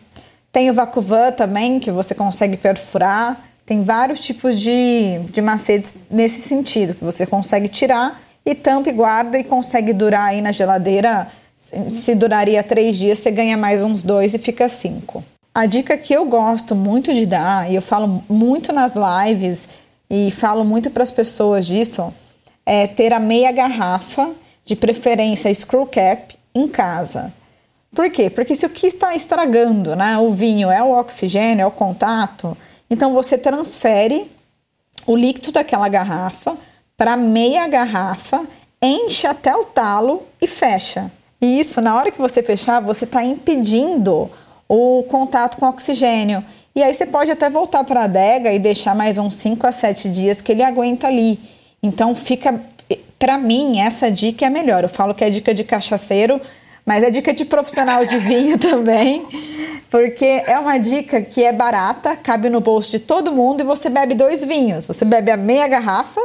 Tem 0.54 0.70
o 0.70 0.75
Vacuvan 0.75 1.32
também, 1.32 1.80
que 1.80 1.90
você 1.90 2.14
consegue 2.14 2.56
perfurar. 2.56 3.44
Tem 3.66 3.82
vários 3.82 4.20
tipos 4.20 4.61
de, 4.61 5.18
de 5.30 5.42
macetes 5.42 5.96
nesse 6.08 6.40
sentido, 6.42 6.94
que 6.94 7.02
você 7.02 7.26
consegue 7.26 7.66
tirar 7.66 8.23
e 8.46 8.54
tampa 8.54 8.88
e 8.88 8.92
guarda 8.92 9.37
e 9.37 9.42
consegue 9.42 9.92
durar 9.92 10.28
aí 10.28 10.40
na 10.40 10.52
geladeira. 10.52 11.26
Se 11.90 12.14
duraria 12.14 12.62
três 12.62 12.96
dias, 12.96 13.18
você 13.18 13.32
ganha 13.32 13.56
mais 13.56 13.82
uns 13.82 14.04
dois 14.04 14.32
e 14.32 14.38
fica 14.38 14.68
cinco. 14.68 15.25
A 15.52 15.66
dica 15.66 15.96
que 15.96 16.14
eu 16.14 16.25
gosto 16.25 16.76
muito 16.76 17.12
de 17.12 17.26
dar, 17.26 17.68
e 17.68 17.75
eu 17.75 17.82
falo 17.82 18.23
muito 18.28 18.73
nas 18.73 18.94
lives 18.94 19.68
e 20.08 20.30
falo 20.30 20.64
muito 20.64 20.88
para 20.88 21.02
as 21.02 21.11
pessoas 21.11 21.66
disso, 21.66 22.14
é 22.64 22.87
ter 22.87 23.12
a 23.12 23.18
meia 23.18 23.50
garrafa, 23.50 24.30
de 24.64 24.76
preferência 24.76 25.52
screw 25.52 25.84
cap, 25.84 26.37
em 26.54 26.68
casa. 26.68 27.32
Por 27.94 28.10
quê? 28.10 28.28
Porque 28.28 28.54
se 28.54 28.66
o 28.66 28.70
que 28.70 28.86
está 28.86 29.14
estragando 29.14 29.94
né, 29.94 30.18
o 30.18 30.32
vinho 30.32 30.70
é 30.70 30.82
o 30.82 30.98
oxigênio, 30.98 31.62
é 31.62 31.66
o 31.66 31.70
contato, 31.70 32.56
então 32.90 33.12
você 33.12 33.38
transfere 33.38 34.30
o 35.06 35.16
líquido 35.16 35.52
daquela 35.52 35.88
garrafa 35.88 36.56
para 36.96 37.16
meia 37.16 37.66
garrafa, 37.68 38.44
enche 38.80 39.26
até 39.26 39.54
o 39.54 39.64
talo 39.64 40.22
e 40.40 40.46
fecha. 40.46 41.10
E 41.40 41.60
isso, 41.60 41.80
na 41.80 41.94
hora 41.96 42.10
que 42.10 42.20
você 42.20 42.42
fechar, 42.42 42.80
você 42.80 43.04
está 43.04 43.24
impedindo 43.24 44.30
o 44.68 45.04
contato 45.08 45.58
com 45.58 45.66
o 45.66 45.68
oxigênio. 45.68 46.44
E 46.74 46.82
aí 46.82 46.92
você 46.92 47.06
pode 47.06 47.30
até 47.30 47.50
voltar 47.50 47.84
para 47.84 48.00
a 48.00 48.04
adega 48.04 48.52
e 48.52 48.58
deixar 48.58 48.94
mais 48.94 49.18
uns 49.18 49.34
5 49.34 49.66
a 49.66 49.72
7 49.72 50.08
dias 50.08 50.40
que 50.40 50.52
ele 50.52 50.62
aguenta 50.62 51.06
ali. 51.06 51.38
Então 51.82 52.14
fica, 52.14 52.60
para 53.18 53.36
mim, 53.36 53.80
essa 53.80 54.10
dica 54.10 54.46
é 54.46 54.50
melhor. 54.50 54.82
Eu 54.84 54.88
falo 54.88 55.14
que 55.14 55.24
é 55.24 55.30
dica 55.30 55.52
de 55.52 55.64
cachaceiro, 55.64 56.40
mas 56.85 57.03
é 57.03 57.11
dica 57.11 57.33
de 57.33 57.45
profissional 57.45 58.05
de 58.05 58.19
vinho 58.19 58.57
também, 58.59 59.26
porque 59.91 60.25
é 60.25 60.59
uma 60.59 60.79
dica 60.79 61.23
que 61.23 61.43
é 61.43 61.53
barata, 61.53 62.17
cabe 62.17 62.49
no 62.49 62.61
bolso 62.61 62.91
de 62.91 62.99
todo 62.99 63.33
mundo 63.33 63.61
e 63.61 63.64
você 63.64 63.88
bebe 63.88 64.14
dois 64.14 64.45
vinhos. 64.45 64.87
Você 64.87 65.05
bebe 65.05 65.31
a 65.31 65.37
meia 65.37 65.67
garrafa, 65.67 66.21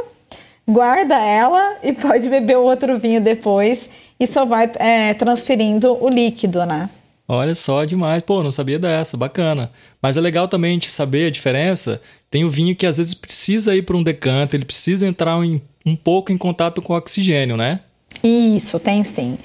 guarda 0.68 1.16
ela 1.16 1.76
e 1.82 1.92
pode 1.92 2.28
beber 2.28 2.58
o 2.58 2.62
outro 2.62 2.98
vinho 2.98 3.20
depois 3.20 3.88
e 4.18 4.26
só 4.26 4.44
vai 4.44 4.70
é, 4.76 5.14
transferindo 5.14 5.96
o 6.02 6.08
líquido, 6.08 6.64
né? 6.66 6.90
Olha 7.32 7.54
só, 7.54 7.84
demais. 7.84 8.22
Pô, 8.24 8.42
não 8.42 8.50
sabia 8.50 8.76
dessa, 8.76 9.16
bacana. 9.16 9.70
Mas 10.02 10.16
é 10.16 10.20
legal 10.20 10.48
também 10.48 10.72
a 10.72 10.74
gente 10.74 10.90
saber 10.90 11.28
a 11.28 11.30
diferença. 11.30 12.02
Tem 12.28 12.44
o 12.44 12.50
vinho 12.50 12.74
que 12.74 12.84
às 12.84 12.96
vezes 12.96 13.14
precisa 13.14 13.74
ir 13.74 13.82
para 13.82 13.96
um 13.96 14.02
decanter, 14.02 14.58
ele 14.58 14.64
precisa 14.64 15.06
entrar 15.06 15.42
em, 15.44 15.62
um 15.86 15.94
pouco 15.94 16.32
em 16.32 16.36
contato 16.36 16.82
com 16.82 16.92
o 16.92 16.96
oxigênio, 16.96 17.56
né? 17.56 17.80
Isso, 18.24 18.80
tem 18.80 19.04
sim. 19.04 19.38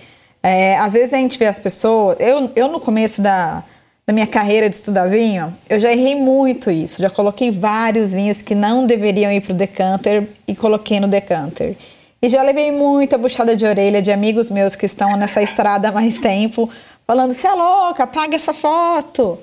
É, 0.45 0.77
às 0.77 0.93
vezes 0.93 1.11
a 1.11 1.17
gente 1.17 1.39
vê 1.39 1.47
as 1.47 1.57
pessoas. 1.57 2.17
Eu, 2.19 2.51
eu 2.55 2.67
no 2.67 2.79
começo 2.79 3.19
da, 3.19 3.63
da 4.05 4.13
minha 4.13 4.27
carreira 4.27 4.69
de 4.69 4.75
estudar 4.75 5.09
vinho, 5.09 5.51
eu 5.67 5.79
já 5.79 5.91
errei 5.91 6.13
muito 6.13 6.69
isso. 6.69 7.01
Já 7.01 7.09
coloquei 7.09 7.49
vários 7.49 8.13
vinhos 8.13 8.43
que 8.43 8.53
não 8.53 8.85
deveriam 8.85 9.31
ir 9.31 9.41
para 9.41 9.53
o 9.53 9.55
decanter 9.55 10.27
e 10.47 10.55
coloquei 10.55 10.99
no 10.99 11.07
decanter. 11.07 11.75
E 12.21 12.29
já 12.29 12.43
levei 12.43 12.71
muita 12.71 13.17
buchada 13.17 13.55
de 13.55 13.65
orelha 13.65 14.03
de 14.03 14.11
amigos 14.11 14.51
meus 14.51 14.75
que 14.75 14.85
estão 14.85 15.17
nessa 15.17 15.41
estrada 15.41 15.89
há 15.89 15.91
mais 15.91 16.19
tempo 16.19 16.69
falando: 17.07 17.33
você 17.33 17.47
é 17.47 17.53
louca, 17.53 18.03
apaga 18.03 18.35
essa 18.35 18.53
foto. 18.53 19.39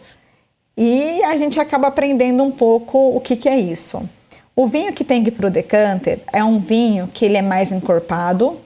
E 0.76 1.20
a 1.24 1.36
gente 1.36 1.58
acaba 1.58 1.88
aprendendo 1.88 2.44
um 2.44 2.52
pouco 2.52 3.16
o 3.16 3.20
que, 3.20 3.34
que 3.34 3.48
é 3.48 3.58
isso. 3.58 4.08
O 4.54 4.68
vinho 4.68 4.92
que 4.92 5.02
tem 5.02 5.24
que 5.24 5.30
ir 5.30 5.32
para 5.32 5.48
o 5.48 5.50
decanter 5.50 6.20
é 6.32 6.44
um 6.44 6.60
vinho 6.60 7.08
que 7.12 7.24
ele 7.24 7.36
é 7.36 7.42
mais 7.42 7.72
encorpado, 7.72 8.56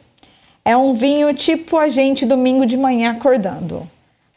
é 0.66 0.76
um 0.76 0.94
vinho 0.94 1.32
tipo 1.32 1.76
a 1.76 1.88
gente 1.88 2.26
domingo 2.26 2.66
de 2.66 2.76
manhã 2.76 3.12
acordando. 3.12 3.88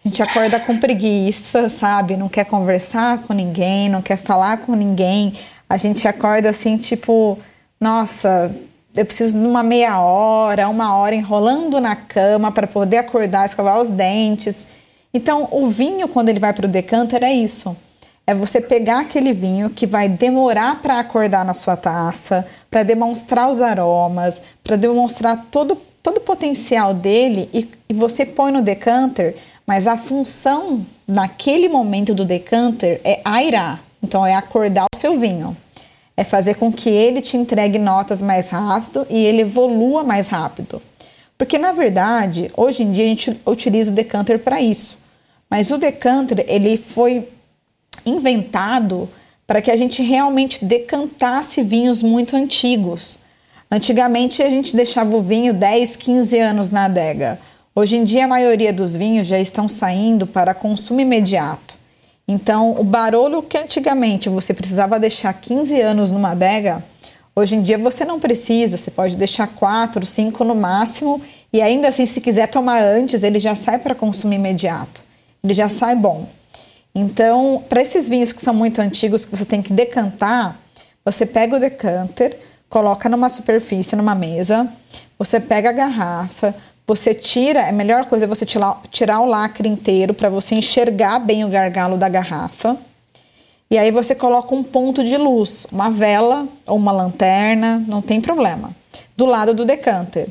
A 0.06 0.08
gente 0.08 0.22
acorda 0.22 0.60
com 0.60 0.78
preguiça, 0.78 1.70
sabe? 1.70 2.16
Não 2.16 2.30
quer 2.30 2.46
conversar 2.46 3.24
com 3.24 3.34
ninguém, 3.34 3.90
não 3.90 4.04
quer 4.04 4.18
falar 4.18 4.58
com 4.58 4.76
ninguém. 4.76 5.34
A 5.68 5.76
gente 5.76 6.08
acorda 6.08 6.52
assim, 6.52 6.78
tipo, 6.78 7.38
nossa, 7.82 8.56
eu 8.96 9.04
preciso 9.06 9.40
de 9.40 9.46
uma 9.46 9.64
meia 9.64 10.00
hora, 10.00 10.70
uma 10.70 10.96
hora 10.96 11.16
enrolando 11.16 11.82
na 11.82 11.96
cama 11.96 12.52
para 12.52 12.68
poder 12.68 12.98
acordar, 12.98 13.48
escovar 13.48 13.82
os 13.82 13.90
dentes. 13.90 14.68
Então, 15.12 15.48
o 15.52 15.68
vinho, 15.68 16.08
quando 16.08 16.30
ele 16.30 16.40
vai 16.40 16.54
para 16.54 16.68
o 16.68 16.70
decanter, 16.70 17.24
é 17.24 17.34
isso. 17.34 17.76
É 18.28 18.36
você 18.36 18.62
pegar 18.62 19.00
aquele 19.00 19.34
vinho 19.34 19.72
que 19.72 19.88
vai 19.88 20.08
demorar 20.08 20.80
para 20.80 21.00
acordar 21.00 21.44
na 21.44 21.56
sua 21.56 21.76
taça, 21.76 22.46
para 22.70 22.84
demonstrar 22.84 23.50
os 23.50 23.60
aromas, 23.64 24.40
para 24.64 24.76
demonstrar 24.76 25.48
todo, 25.50 25.76
todo 26.02 26.18
o 26.18 26.22
potencial 26.22 26.94
dele 26.94 27.50
e, 27.54 27.70
e 27.90 27.94
você 27.94 28.26
põe 28.26 28.52
no 28.52 28.62
decanter, 28.62 29.36
mas 29.66 29.88
a 29.88 29.98
função 29.98 30.86
naquele 31.08 31.70
momento 31.70 32.14
do 32.14 32.26
decanter 32.26 33.02
é 33.04 33.22
airar. 33.24 33.82
Então, 34.02 34.26
é 34.26 34.34
acordar 34.34 34.86
o 34.94 34.98
seu 34.98 35.20
vinho 35.20 35.56
é 36.20 36.24
fazer 36.26 36.56
com 36.56 36.70
que 36.70 36.90
ele 36.90 37.22
te 37.22 37.38
entregue 37.38 37.80
notas 37.80 38.22
mais 38.22 38.50
rápido 38.50 39.08
e 39.10 39.18
ele 39.18 39.44
evolua 39.44 40.04
mais 40.04 40.28
rápido. 40.28 40.82
Porque 41.38 41.58
na 41.58 41.72
verdade, 41.72 42.52
hoje 42.58 42.84
em 42.84 42.92
dia 42.92 43.06
a 43.06 43.08
gente 43.08 43.40
utiliza 43.46 43.90
o 43.90 43.96
decanter 43.96 44.38
para 44.38 44.60
isso. 44.60 44.98
Mas 45.50 45.72
o 45.72 45.78
decanter, 45.78 46.44
ele 46.50 46.76
foi 46.76 47.30
inventado 48.06 49.08
para 49.48 49.62
que 49.62 49.72
a 49.72 49.78
gente 49.78 50.04
realmente 50.04 50.66
decantasse 50.66 51.64
vinhos 51.64 52.04
muito 52.04 52.36
antigos. 52.36 53.18
Antigamente 53.72 54.42
a 54.42 54.50
gente 54.50 54.76
deixava 54.76 55.16
o 55.16 55.22
vinho 55.22 55.54
10, 55.54 55.96
15 55.96 56.40
anos 56.40 56.72
na 56.72 56.86
adega. 56.86 57.40
Hoje 57.76 57.98
em 57.98 58.04
dia 58.04 58.26
a 58.26 58.28
maioria 58.28 58.74
dos 58.74 58.96
vinhos 58.96 59.28
já 59.28 59.40
estão 59.40 59.68
saindo 59.68 60.26
para 60.26 60.56
consumo 60.56 61.02
imediato. 61.02 61.76
Então, 62.28 62.80
o 62.80 62.84
barulho 62.84 63.44
que 63.44 63.58
antigamente 63.58 64.28
você 64.28 64.56
precisava 64.56 65.00
deixar 65.00 65.32
15 65.34 65.80
anos 65.82 66.12
numa 66.12 66.32
adega, 66.32 66.84
hoje 67.36 67.56
em 67.56 67.62
dia 67.62 67.78
você 67.78 68.04
não 68.04 68.20
precisa, 68.20 68.76
você 68.76 68.90
pode 68.90 69.16
deixar 69.16 69.48
4, 69.48 70.04
5 70.04 70.44
no 70.44 70.56
máximo, 70.56 71.22
e 71.54 71.62
ainda 71.62 71.90
assim, 71.90 72.08
se 72.08 72.20
quiser 72.20 72.48
tomar 72.48 72.82
antes, 72.84 73.24
ele 73.24 73.40
já 73.40 73.54
sai 73.54 73.78
para 73.78 73.94
consumo 73.94 74.34
imediato. 74.34 75.04
Ele 75.44 75.54
já 75.54 75.70
sai 75.70 75.96
bom. 75.96 76.28
Então, 76.94 77.64
para 77.70 77.82
esses 77.84 78.10
vinhos 78.10 78.32
que 78.32 78.42
são 78.42 78.54
muito 78.54 78.82
antigos, 78.82 79.26
que 79.26 79.36
você 79.36 79.46
tem 79.46 79.62
que 79.62 79.74
decantar, 79.74 80.60
você 81.06 81.26
pega 81.26 81.56
o 81.56 81.60
decanter, 81.60 82.38
coloca 82.70 83.10
numa 83.10 83.28
superfície, 83.30 83.96
numa 83.96 84.14
mesa, 84.14 84.68
você 85.18 85.40
pega 85.40 85.70
a 85.70 85.74
garrafa, 85.74 86.56
você 86.86 87.14
tira, 87.14 87.68
a 87.68 87.72
melhor 87.72 88.06
coisa 88.06 88.26
é 88.26 88.28
você 88.28 88.46
tirar, 88.46 88.82
tirar 88.90 89.20
o 89.20 89.26
lacre 89.26 89.68
inteiro 89.68 90.14
para 90.14 90.30
você 90.30 90.56
enxergar 90.56 91.20
bem 91.20 91.44
o 91.44 91.50
gargalo 91.50 91.98
da 91.98 92.08
garrafa. 92.08 92.78
E 93.70 93.78
aí 93.78 93.92
você 93.92 94.16
coloca 94.16 94.56
um 94.56 94.64
ponto 94.64 95.04
de 95.04 95.16
luz, 95.16 95.68
uma 95.72 95.90
vela 95.90 96.48
ou 96.66 96.78
uma 96.78 96.92
lanterna, 96.92 97.84
não 97.88 98.02
tem 98.02 98.20
problema, 98.20 98.72
do 99.16 99.26
lado 99.26 99.54
do 99.54 99.66
decanter. 99.66 100.28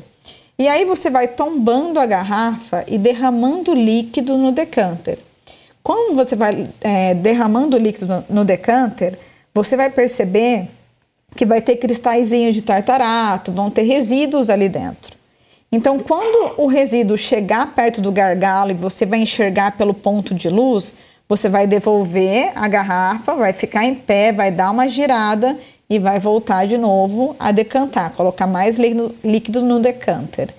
E 0.57 0.67
aí 0.67 0.83
você 0.83 1.09
vai 1.09 1.29
tombando 1.29 1.99
a 1.99 2.05
garrafa 2.05 2.83
e 2.85 2.97
derramando 2.97 3.73
líquido 3.73 4.37
no 4.37 4.51
decanter. 4.51 5.19
Quando 5.81 6.13
você 6.13 6.35
vai 6.35 6.69
é, 6.81 7.13
derramando 7.13 7.77
líquido 7.77 8.25
no, 8.29 8.41
no 8.41 8.45
decanter, 8.45 9.17
você 9.53 9.77
vai 9.77 9.89
perceber 9.89 10.67
que 11.35 11.45
vai 11.45 11.61
ter 11.61 11.77
cristalzinhos 11.77 12.55
de 12.55 12.61
tartarato, 12.61 13.51
vão 13.51 13.69
ter 13.69 13.83
resíduos 13.83 14.49
ali 14.49 14.67
dentro. 14.67 15.17
Então, 15.71 15.99
quando 15.99 16.53
o 16.57 16.65
resíduo 16.65 17.15
chegar 17.15 17.75
perto 17.75 18.01
do 18.01 18.11
gargalo 18.11 18.71
e 18.71 18.73
você 18.73 19.05
vai 19.05 19.19
enxergar 19.19 19.77
pelo 19.77 19.93
ponto 19.93 20.33
de 20.33 20.49
luz, 20.49 20.95
você 21.27 21.47
vai 21.47 21.67
devolver 21.67 22.51
a 22.55 22.67
garrafa, 22.67 23.35
vai 23.35 23.53
ficar 23.53 23.85
em 23.85 23.93
pé, 23.93 24.31
vai 24.31 24.51
dar 24.51 24.71
uma 24.71 24.87
girada 24.87 25.55
e 25.87 25.99
vai 25.99 26.19
voltar 26.19 26.65
de 26.65 26.77
novo 26.77 27.35
a 27.39 27.51
decantar, 27.51 28.13
colocar 28.13 28.47
mais 28.47 28.77
líquido 28.77 29.61
no 29.61 29.79
decanter. 29.79 30.49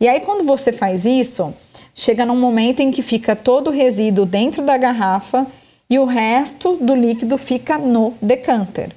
E 0.00 0.06
aí, 0.06 0.20
quando 0.20 0.44
você 0.44 0.72
faz 0.72 1.04
isso, 1.04 1.52
chega 1.92 2.24
num 2.24 2.36
momento 2.36 2.80
em 2.80 2.92
que 2.92 3.02
fica 3.02 3.34
todo 3.34 3.68
o 3.68 3.72
resíduo 3.72 4.24
dentro 4.24 4.62
da 4.62 4.76
garrafa 4.76 5.46
e 5.90 5.98
o 5.98 6.04
resto 6.04 6.76
do 6.80 6.94
líquido 6.94 7.36
fica 7.36 7.76
no 7.76 8.14
decanter. 8.22 8.90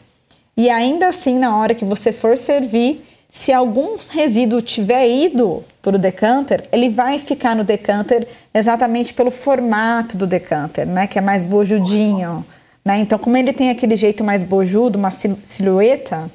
E 0.58 0.72
ainda 0.72 1.08
assim, 1.08 1.38
na 1.38 1.56
hora 1.56 1.76
que 1.76 1.86
você 1.86 2.12
for 2.12 2.36
servir, 2.36 3.06
se 3.30 3.54
algum 3.54 3.96
resíduo 4.10 4.60
tiver 4.60 5.08
ido 5.08 5.64
para 5.84 5.96
o 5.96 6.00
decanter, 6.00 6.68
ele 6.72 6.90
vai 6.90 7.20
ficar 7.20 7.56
no 7.56 7.64
decanter 7.64 8.28
exatamente 8.52 9.14
pelo 9.14 9.30
formato 9.30 10.18
do 10.18 10.26
decanter, 10.26 10.88
né? 10.88 11.06
Que 11.06 11.20
é 11.20 11.22
mais 11.22 11.44
bojudinho, 11.44 12.44
né? 12.84 12.98
Então, 12.98 13.20
como 13.20 13.38
ele 13.38 13.54
tem 13.54 13.70
aquele 13.70 13.96
jeito 13.96 14.24
mais 14.24 14.42
bojudo, 14.42 14.98
uma 14.98 15.12
silhueta, 15.12 16.30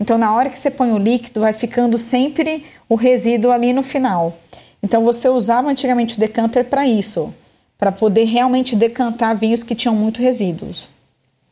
então 0.00 0.16
na 0.16 0.34
hora 0.34 0.48
que 0.48 0.58
você 0.58 0.70
põe 0.70 0.90
o 0.90 0.98
líquido, 0.98 1.40
vai 1.40 1.52
ficando 1.52 1.98
sempre 1.98 2.64
o 2.88 2.94
resíduo 2.94 3.52
ali 3.52 3.74
no 3.74 3.82
final. 3.82 4.38
Então, 4.82 5.04
você 5.04 5.28
usava 5.28 5.68
antigamente 5.68 6.16
o 6.16 6.20
decanter 6.20 6.64
para 6.64 6.86
isso, 6.86 7.34
para 7.76 7.92
poder 7.92 8.24
realmente 8.24 8.74
decantar 8.74 9.36
vinhos 9.36 9.62
que 9.62 9.74
tinham 9.74 9.94
muito 9.94 10.22
resíduos. 10.22 10.88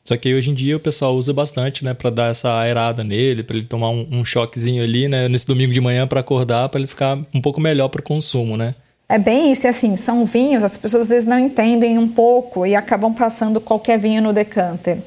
Só 0.06 0.16
que 0.16 0.32
hoje 0.32 0.52
em 0.52 0.54
dia 0.54 0.76
o 0.76 0.80
pessoal 0.80 1.16
usa 1.16 1.32
bastante, 1.32 1.84
né, 1.84 1.92
para 1.92 2.10
dar 2.10 2.30
essa 2.30 2.60
aerada 2.60 3.02
nele, 3.02 3.42
para 3.42 3.56
ele 3.56 3.66
tomar 3.66 3.90
um, 3.90 4.06
um, 4.12 4.25
choquezinho 4.25 4.80
ali, 4.84 5.08
né, 5.08 5.28
nesse 5.28 5.44
domingo 5.44 5.72
de 5.72 5.80
manhã 5.80 6.06
para 6.06 6.20
acordar, 6.20 6.68
para 6.68 6.78
ele 6.78 6.86
ficar 6.86 7.18
um 7.34 7.40
pouco 7.40 7.60
melhor 7.60 7.88
para 7.88 7.98
o 7.98 8.04
consumo, 8.04 8.56
né? 8.56 8.72
É 9.08 9.18
bem 9.18 9.50
isso, 9.50 9.66
e 9.66 9.68
assim, 9.68 9.96
são 9.96 10.25
vinhos, 10.25 10.62
as 10.62 10.76
pessoas 10.76 11.04
às 11.04 11.08
vezes 11.08 11.28
não 11.28 11.36
entendem 11.36 11.98
um 11.98 12.06
pouco 12.06 12.64
e 12.64 12.76
acabam 12.76 13.12
passando 13.12 13.60
qualquer 13.60 13.98
vinho 13.98 14.22
no 14.22 14.32
decanter. 14.32 14.98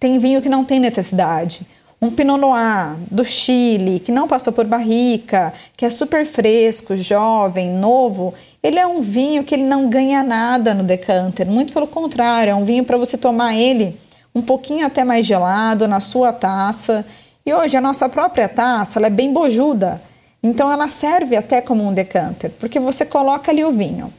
Tem 0.00 0.18
vinho 0.18 0.42
que 0.42 0.48
não 0.48 0.64
tem 0.64 0.80
necessidade. 0.80 1.60
Um 2.02 2.10
Pinot 2.10 2.40
Noir 2.40 2.96
do 3.12 3.24
Chile, 3.24 4.00
que 4.00 4.10
não 4.10 4.26
passou 4.26 4.52
por 4.52 4.64
barrica, 4.64 5.52
que 5.76 5.84
é 5.84 5.90
super 5.90 6.26
fresco, 6.26 6.96
jovem, 6.96 7.70
novo, 7.70 8.34
ele 8.60 8.78
é 8.80 8.86
um 8.86 9.02
vinho 9.02 9.44
que 9.44 9.54
ele 9.54 9.64
não 9.64 9.88
ganha 9.88 10.24
nada 10.24 10.74
no 10.74 10.82
decanter. 10.82 11.46
Muito 11.46 11.72
pelo 11.72 11.86
contrário, 11.86 12.50
é 12.50 12.54
um 12.56 12.64
vinho 12.64 12.82
para 12.82 12.96
você 12.96 13.16
tomar 13.16 13.54
ele 13.54 13.96
um 14.38 14.42
pouquinho 14.42 14.86
até 14.86 15.02
mais 15.04 15.26
gelado 15.26 15.88
na 15.88 16.00
sua 16.00 16.32
taça. 16.32 17.04
E 17.44 17.52
hoje 17.52 17.76
a 17.76 17.80
nossa 17.80 18.08
própria 18.08 18.48
taça 18.48 19.04
é 19.04 19.10
bem 19.10 19.32
bojuda, 19.32 20.00
então 20.42 20.70
ela 20.70 20.88
serve 20.88 21.36
até 21.36 21.60
como 21.60 21.86
um 21.86 21.92
decanter, 21.92 22.50
porque 22.58 22.78
você 22.78 23.04
coloca 23.04 23.50
ali 23.50 23.64
o 23.64 23.72
vinho. 23.72 24.12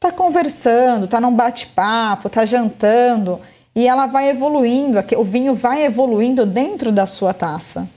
Tá 0.00 0.10
conversando, 0.10 1.06
tá 1.06 1.20
num 1.20 1.34
bate-papo, 1.34 2.30
tá 2.30 2.44
jantando 2.44 3.40
e 3.74 3.86
ela 3.86 4.06
vai 4.06 4.30
evoluindo, 4.30 4.98
o 5.16 5.24
vinho 5.24 5.54
vai 5.54 5.84
evoluindo 5.84 6.46
dentro 6.46 6.90
da 6.90 7.04
sua 7.04 7.34
taça. 7.34 7.88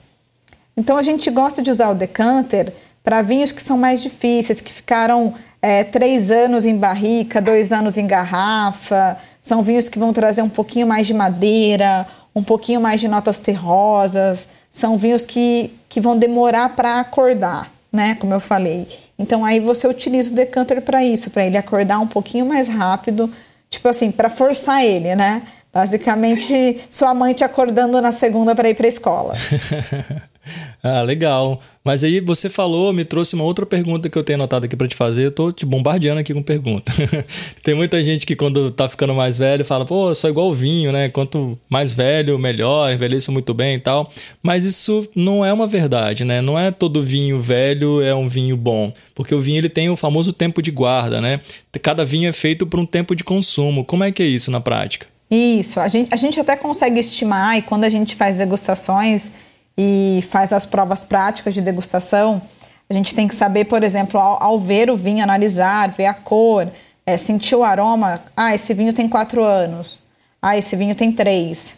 Então 0.75 0.97
a 0.97 1.03
gente 1.03 1.29
gosta 1.29 1.61
de 1.61 1.69
usar 1.69 1.89
o 1.89 1.95
decanter 1.95 2.73
para 3.03 3.21
vinhos 3.21 3.51
que 3.51 3.61
são 3.61 3.77
mais 3.77 4.01
difíceis, 4.01 4.61
que 4.61 4.73
ficaram 4.73 5.33
é, 5.61 5.83
três 5.83 6.31
anos 6.31 6.65
em 6.65 6.75
barrica, 6.75 7.41
dois 7.41 7.71
anos 7.71 7.97
em 7.97 8.07
garrafa, 8.07 9.17
são 9.41 9.61
vinhos 9.61 9.87
que 9.87 9.99
vão 9.99 10.11
trazer 10.11 10.41
um 10.41 10.49
pouquinho 10.49 10.87
mais 10.87 11.05
de 11.05 11.13
madeira, 11.13 12.07
um 12.35 12.43
pouquinho 12.43 12.81
mais 12.81 12.99
de 12.99 13.07
notas 13.07 13.37
terrosas. 13.37 14.47
São 14.71 14.97
vinhos 14.97 15.25
que, 15.25 15.71
que 15.89 15.99
vão 15.99 16.17
demorar 16.17 16.69
para 16.75 16.99
acordar, 16.99 17.71
né? 17.91 18.15
Como 18.15 18.33
eu 18.33 18.39
falei. 18.39 18.87
Então 19.19 19.43
aí 19.45 19.59
você 19.59 19.87
utiliza 19.87 20.31
o 20.31 20.35
decanter 20.35 20.81
para 20.81 21.03
isso, 21.03 21.29
para 21.29 21.45
ele 21.45 21.57
acordar 21.57 21.99
um 21.99 22.07
pouquinho 22.07 22.45
mais 22.45 22.67
rápido, 22.67 23.31
tipo 23.69 23.87
assim, 23.87 24.11
para 24.11 24.29
forçar 24.29 24.83
ele, 24.83 25.15
né? 25.15 25.43
Basicamente, 25.73 26.81
sua 26.89 27.13
mãe 27.13 27.33
te 27.33 27.43
acordando 27.43 28.01
na 28.01 28.11
segunda 28.11 28.53
para 28.53 28.69
ir 28.69 28.75
para 28.75 28.87
a 28.87 28.89
escola. 28.89 29.33
ah, 30.83 31.01
legal. 31.01 31.57
Mas 31.83 32.03
aí 32.03 32.19
você 32.19 32.47
falou, 32.47 32.93
me 32.93 33.03
trouxe 33.03 33.33
uma 33.33 33.43
outra 33.43 33.65
pergunta 33.65 34.07
que 34.07 34.15
eu 34.15 34.23
tenho 34.23 34.37
anotado 34.37 34.65
aqui 34.65 34.75
para 34.75 34.87
te 34.87 34.95
fazer. 34.95 35.25
Eu 35.25 35.31
tô 35.31 35.51
te 35.51 35.65
bombardeando 35.65 36.19
aqui 36.19 36.33
com 36.33 36.43
pergunta. 36.43 36.91
Tem 37.63 37.73
muita 37.73 38.03
gente 38.03 38.25
que 38.25 38.35
quando 38.35 38.69
tá 38.69 38.87
ficando 38.87 39.15
mais 39.15 39.37
velho 39.37 39.65
fala, 39.65 39.83
pô, 39.83 40.13
sou 40.13 40.29
igual 40.29 40.49
o 40.49 40.53
vinho, 40.53 40.91
né? 40.91 41.09
Quanto 41.09 41.57
mais 41.67 41.93
velho, 41.93 42.37
melhor, 42.37 42.93
envelheço 42.93 43.31
muito 43.31 43.53
bem 43.53 43.75
e 43.75 43.79
tal. 43.79 44.11
Mas 44.43 44.63
isso 44.63 45.07
não 45.15 45.43
é 45.43 45.51
uma 45.51 45.65
verdade, 45.65 46.23
né? 46.23 46.39
Não 46.39 46.57
é 46.57 46.69
todo 46.69 47.01
vinho 47.01 47.41
velho 47.41 48.01
é 48.01 48.13
um 48.13 48.27
vinho 48.27 48.55
bom. 48.55 48.93
Porque 49.15 49.33
o 49.33 49.39
vinho 49.39 49.57
ele 49.57 49.69
tem 49.69 49.89
o 49.89 49.97
famoso 49.97 50.31
tempo 50.31 50.61
de 50.61 50.69
guarda, 50.69 51.19
né? 51.19 51.39
Cada 51.81 52.05
vinho 52.05 52.29
é 52.29 52.33
feito 52.33 52.67
por 52.67 52.79
um 52.79 52.85
tempo 52.85 53.15
de 53.15 53.23
consumo. 53.23 53.83
Como 53.83 54.03
é 54.03 54.11
que 54.11 54.21
é 54.21 54.25
isso 54.25 54.51
na 54.51 54.61
prática? 54.61 55.07
Isso, 55.31 55.79
a 55.79 55.87
gente, 55.87 56.13
a 56.13 56.17
gente 56.17 56.39
até 56.39 56.57
consegue 56.57 56.99
estimar 56.99 57.57
e 57.57 57.61
quando 57.61 57.85
a 57.85 57.89
gente 57.89 58.15
faz 58.15 58.35
degustações 58.35 59.31
e 59.77 60.23
faz 60.29 60.53
as 60.53 60.65
provas 60.65 61.03
práticas 61.03 61.53
de 61.53 61.61
degustação, 61.61 62.41
a 62.89 62.93
gente 62.93 63.15
tem 63.15 63.27
que 63.27 63.33
saber, 63.33 63.65
por 63.65 63.83
exemplo, 63.83 64.19
ao, 64.19 64.41
ao 64.43 64.59
ver 64.59 64.89
o 64.89 64.97
vinho, 64.97 65.23
analisar, 65.23 65.89
ver 65.89 66.07
a 66.07 66.13
cor, 66.13 66.67
é, 67.05 67.15
sentir 67.15 67.55
o 67.55 67.63
aroma. 67.63 68.21
Ah, 68.35 68.53
esse 68.53 68.73
vinho 68.73 68.91
tem 68.91 69.07
quatro 69.07 69.43
anos. 69.43 70.03
Ah, 70.41 70.57
esse 70.57 70.75
vinho 70.75 70.93
tem 70.93 71.11
três. 71.11 71.75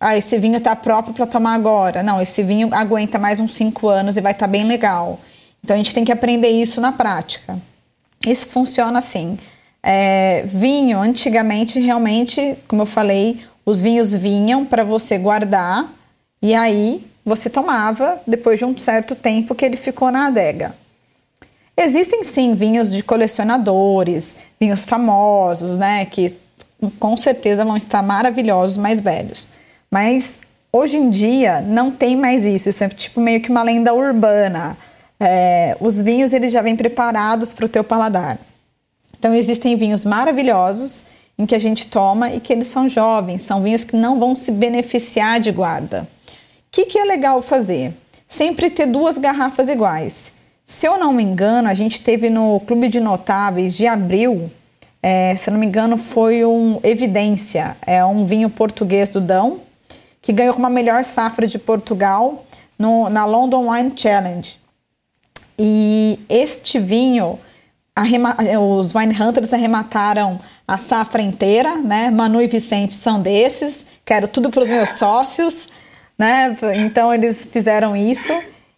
Ah, 0.00 0.16
esse 0.16 0.38
vinho 0.38 0.56
está 0.56 0.74
próprio 0.74 1.12
para 1.14 1.26
tomar 1.26 1.54
agora. 1.54 2.02
Não, 2.02 2.22
esse 2.22 2.42
vinho 2.42 2.70
aguenta 2.72 3.18
mais 3.18 3.38
uns 3.38 3.54
cinco 3.54 3.88
anos 3.88 4.16
e 4.16 4.20
vai 4.20 4.32
estar 4.32 4.46
tá 4.46 4.50
bem 4.50 4.64
legal. 4.64 5.20
Então 5.62 5.74
a 5.74 5.76
gente 5.76 5.92
tem 5.92 6.04
que 6.04 6.12
aprender 6.12 6.48
isso 6.48 6.80
na 6.80 6.92
prática. 6.92 7.58
Isso 8.26 8.46
funciona 8.46 8.98
assim. 8.98 9.38
É, 9.82 10.42
vinho, 10.46 10.98
antigamente, 10.98 11.78
realmente, 11.78 12.56
como 12.66 12.82
eu 12.82 12.86
falei, 12.86 13.44
os 13.64 13.82
vinhos 13.82 14.14
vinham 14.14 14.64
para 14.64 14.84
você 14.84 15.18
guardar 15.18 15.92
e 16.40 16.54
aí 16.54 17.04
você 17.26 17.50
tomava 17.50 18.20
depois 18.24 18.56
de 18.56 18.64
um 18.64 18.76
certo 18.76 19.16
tempo 19.16 19.52
que 19.52 19.64
ele 19.64 19.76
ficou 19.76 20.12
na 20.12 20.28
adega. 20.28 20.76
Existem 21.76 22.22
sim 22.22 22.54
vinhos 22.54 22.90
de 22.90 23.02
colecionadores, 23.02 24.36
vinhos 24.60 24.84
famosos, 24.84 25.76
né, 25.76 26.04
que 26.04 26.36
com 27.00 27.16
certeza 27.16 27.64
vão 27.64 27.76
estar 27.76 28.00
maravilhosos 28.00 28.76
mais 28.76 29.00
velhos. 29.00 29.50
Mas 29.90 30.38
hoje 30.72 30.96
em 30.96 31.10
dia 31.10 31.60
não 31.60 31.90
tem 31.90 32.16
mais 32.16 32.44
isso, 32.44 32.68
isso 32.68 32.84
é 32.84 32.88
tipo 32.88 33.20
meio 33.20 33.40
que 33.40 33.50
uma 33.50 33.64
lenda 33.64 33.92
urbana. 33.92 34.78
É, 35.18 35.76
os 35.80 36.00
vinhos 36.00 36.32
eles 36.32 36.52
já 36.52 36.62
vêm 36.62 36.76
preparados 36.76 37.52
para 37.52 37.66
o 37.66 37.68
teu 37.68 37.82
paladar. 37.82 38.38
Então 39.18 39.34
existem 39.34 39.74
vinhos 39.76 40.04
maravilhosos 40.04 41.02
em 41.36 41.44
que 41.44 41.56
a 41.56 41.58
gente 41.58 41.88
toma 41.88 42.32
e 42.32 42.38
que 42.38 42.52
eles 42.52 42.68
são 42.68 42.88
jovens, 42.88 43.42
são 43.42 43.62
vinhos 43.62 43.82
que 43.82 43.96
não 43.96 44.20
vão 44.20 44.36
se 44.36 44.52
beneficiar 44.52 45.40
de 45.40 45.50
guarda 45.50 46.06
que, 46.76 46.84
que 46.84 46.98
é 46.98 47.04
legal 47.04 47.40
fazer? 47.40 47.94
Sempre 48.28 48.68
ter 48.68 48.84
duas 48.84 49.16
garrafas 49.16 49.66
iguais. 49.70 50.30
Se 50.66 50.86
eu 50.86 50.98
não 50.98 51.10
me 51.10 51.22
engano, 51.22 51.70
a 51.70 51.74
gente 51.74 52.02
teve 52.02 52.28
no 52.28 52.60
Clube 52.60 52.88
de 52.88 53.00
Notáveis 53.00 53.74
de 53.74 53.86
abril, 53.86 54.50
é, 55.02 55.34
se 55.36 55.48
eu 55.48 55.52
não 55.52 55.60
me 55.60 55.64
engano, 55.64 55.96
foi 55.96 56.44
um 56.44 56.78
Evidência, 56.82 57.78
é 57.86 58.04
um 58.04 58.26
vinho 58.26 58.50
português 58.50 59.08
do 59.08 59.22
Dão, 59.22 59.60
que 60.20 60.34
ganhou 60.34 60.52
como 60.52 60.66
a 60.66 60.70
melhor 60.70 61.02
safra 61.02 61.46
de 61.46 61.58
Portugal 61.58 62.44
no, 62.78 63.08
na 63.08 63.24
London 63.24 63.70
Wine 63.70 63.92
Challenge. 63.96 64.58
E 65.58 66.20
este 66.28 66.78
vinho, 66.78 67.38
os 68.78 68.94
Wine 68.94 69.14
Hunters 69.18 69.50
arremataram 69.54 70.38
a 70.68 70.76
safra 70.76 71.22
inteira, 71.22 71.76
né? 71.76 72.10
Manu 72.10 72.42
e 72.42 72.46
Vicente 72.46 72.94
são 72.94 73.22
desses, 73.22 73.86
quero 74.04 74.28
tudo 74.28 74.50
para 74.50 74.62
os 74.62 74.68
meus 74.68 74.90
sócios 74.90 75.68
né? 76.18 76.56
Então 76.76 77.12
eles 77.12 77.44
fizeram 77.44 77.96
isso. 77.96 78.32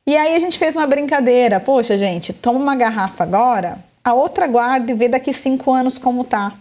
E 0.07 0.17
aí 0.17 0.35
a 0.35 0.39
gente 0.39 0.59
fez 0.59 0.77
uma 0.77 0.87
brincadeira. 0.87 1.61
Poxa, 1.61 1.97
gente, 1.97 2.33
toma 2.33 2.59
uma 2.59 2.75
garrafa 2.75 3.23
agora, 3.23 3.79
a 4.03 4.13
outra 4.15 4.47
guarda 4.47 4.91
e 4.91 4.95
vê 4.95 5.09
daqui 5.09 5.33
cinco 5.33 5.73
anos 5.73 5.99
como 5.99 6.25
tá. 6.25 6.53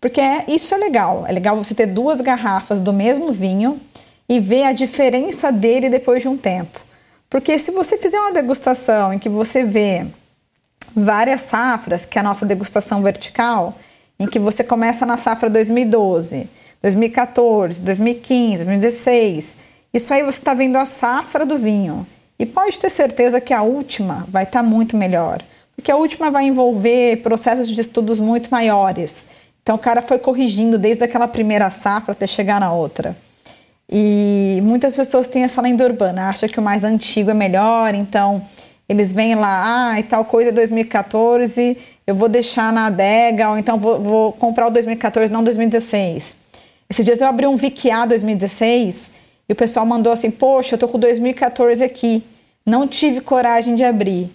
Porque 0.00 0.20
é, 0.20 0.44
isso 0.48 0.74
é 0.74 0.76
legal. 0.76 1.24
É 1.26 1.32
legal 1.32 1.56
você 1.56 1.74
ter 1.74 1.86
duas 1.86 2.20
garrafas 2.20 2.80
do 2.80 2.92
mesmo 2.92 3.32
vinho 3.32 3.80
e 4.28 4.40
ver 4.40 4.64
a 4.64 4.72
diferença 4.72 5.50
dele 5.50 5.88
depois 5.88 6.22
de 6.22 6.28
um 6.28 6.36
tempo. 6.36 6.80
Porque 7.30 7.58
se 7.58 7.70
você 7.70 7.96
fizer 7.96 8.20
uma 8.20 8.32
degustação 8.32 9.12
em 9.12 9.18
que 9.18 9.28
você 9.28 9.64
vê 9.64 10.04
várias 10.94 11.42
safras, 11.42 12.04
que 12.04 12.18
é 12.18 12.20
a 12.20 12.24
nossa 12.24 12.44
degustação 12.44 13.02
vertical, 13.02 13.74
em 14.18 14.26
que 14.26 14.38
você 14.38 14.62
começa 14.62 15.06
na 15.06 15.16
safra 15.16 15.48
2012, 15.48 16.48
2014, 16.82 17.80
2015, 17.80 18.64
2016 18.64 19.56
isso 19.92 20.12
aí 20.12 20.22
você 20.22 20.38
está 20.38 20.54
vendo 20.54 20.76
a 20.76 20.86
safra 20.86 21.44
do 21.44 21.58
vinho. 21.58 22.06
E 22.38 22.46
pode 22.46 22.78
ter 22.78 22.90
certeza 22.90 23.40
que 23.40 23.52
a 23.52 23.62
última 23.62 24.26
vai 24.28 24.44
estar 24.44 24.62
tá 24.62 24.68
muito 24.68 24.96
melhor. 24.96 25.42
Porque 25.76 25.90
a 25.90 25.96
última 25.96 26.30
vai 26.30 26.44
envolver 26.44 27.22
processos 27.22 27.68
de 27.68 27.80
estudos 27.80 28.18
muito 28.18 28.50
maiores. 28.50 29.26
Então 29.62 29.76
o 29.76 29.78
cara 29.78 30.02
foi 30.02 30.18
corrigindo 30.18 30.78
desde 30.78 31.04
aquela 31.04 31.28
primeira 31.28 31.70
safra 31.70 32.12
até 32.12 32.26
chegar 32.26 32.58
na 32.58 32.72
outra. 32.72 33.16
E 33.88 34.60
muitas 34.62 34.96
pessoas 34.96 35.28
têm 35.28 35.44
essa 35.44 35.60
lenda 35.60 35.84
urbana, 35.84 36.28
acham 36.28 36.48
que 36.48 36.58
o 36.58 36.62
mais 36.62 36.82
antigo 36.82 37.30
é 37.30 37.34
melhor, 37.34 37.94
então 37.94 38.42
eles 38.88 39.12
vêm 39.12 39.34
lá, 39.34 39.90
ah, 39.92 40.00
e 40.00 40.02
tal 40.02 40.24
coisa 40.24 40.50
é 40.50 40.52
2014, 40.52 41.76
eu 42.06 42.14
vou 42.14 42.28
deixar 42.28 42.72
na 42.72 42.86
adega, 42.86 43.50
ou 43.50 43.58
então 43.58 43.78
vou, 43.78 44.00
vou 44.00 44.32
comprar 44.32 44.66
o 44.66 44.70
2014, 44.70 45.30
não 45.30 45.44
2016. 45.44 46.34
Esses 46.88 47.04
dias 47.04 47.20
eu 47.20 47.28
abri 47.28 47.46
um 47.46 47.56
VQA 47.56 48.06
2016 48.06 49.11
o 49.52 49.56
pessoal 49.56 49.86
mandou 49.86 50.12
assim: 50.12 50.30
Poxa, 50.30 50.74
eu 50.74 50.78
tô 50.78 50.88
com 50.88 50.98
2014 50.98 51.82
aqui, 51.82 52.22
não 52.64 52.86
tive 52.86 53.20
coragem 53.20 53.74
de 53.74 53.84
abrir. 53.84 54.30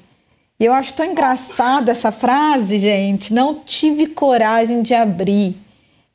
E 0.60 0.65
eu 0.65 0.73
acho 0.73 0.93
tão 0.95 1.06
engraçada 1.06 1.91
essa 1.91 2.12
frase, 2.12 2.80
gente. 2.80 3.32
Não 3.32 3.56
tive 3.56 4.08
coragem 4.08 4.82
de 4.82 4.93
abrir. 4.93 5.56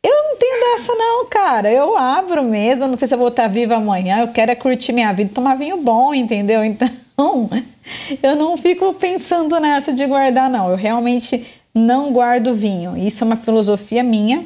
Eu 0.02 0.10
não 0.10 0.36
tenho 0.36 0.60
dessa, 0.60 0.92
não, 0.94 1.26
cara. 1.26 1.72
Eu 1.72 1.96
abro 1.96 2.42
mesmo. 2.42 2.88
Não 2.88 2.98
sei 2.98 3.06
se 3.06 3.14
eu 3.14 3.18
vou 3.18 3.28
estar 3.28 3.46
viva 3.46 3.76
amanhã. 3.76 4.20
Eu 4.20 4.28
quero 4.28 4.50
é 4.50 4.56
curtir 4.56 4.92
minha 4.92 5.12
vida, 5.12 5.30
tomar 5.32 5.54
vinho 5.56 5.76
bom, 5.76 6.12
entendeu? 6.12 6.60
Então, 7.14 7.48
eu 8.22 8.34
não 8.34 8.56
fico 8.56 8.94
pensando 8.94 9.60
nessa 9.60 9.92
de 9.92 10.04
guardar, 10.06 10.48
não. 10.48 10.70
Eu 10.70 10.76
realmente 10.76 11.46
não 11.72 12.10
guardo 12.10 12.54
vinho. 12.54 12.96
Isso 12.96 13.22
é 13.22 13.26
uma 13.26 13.36
filosofia 13.36 14.02
minha. 14.02 14.44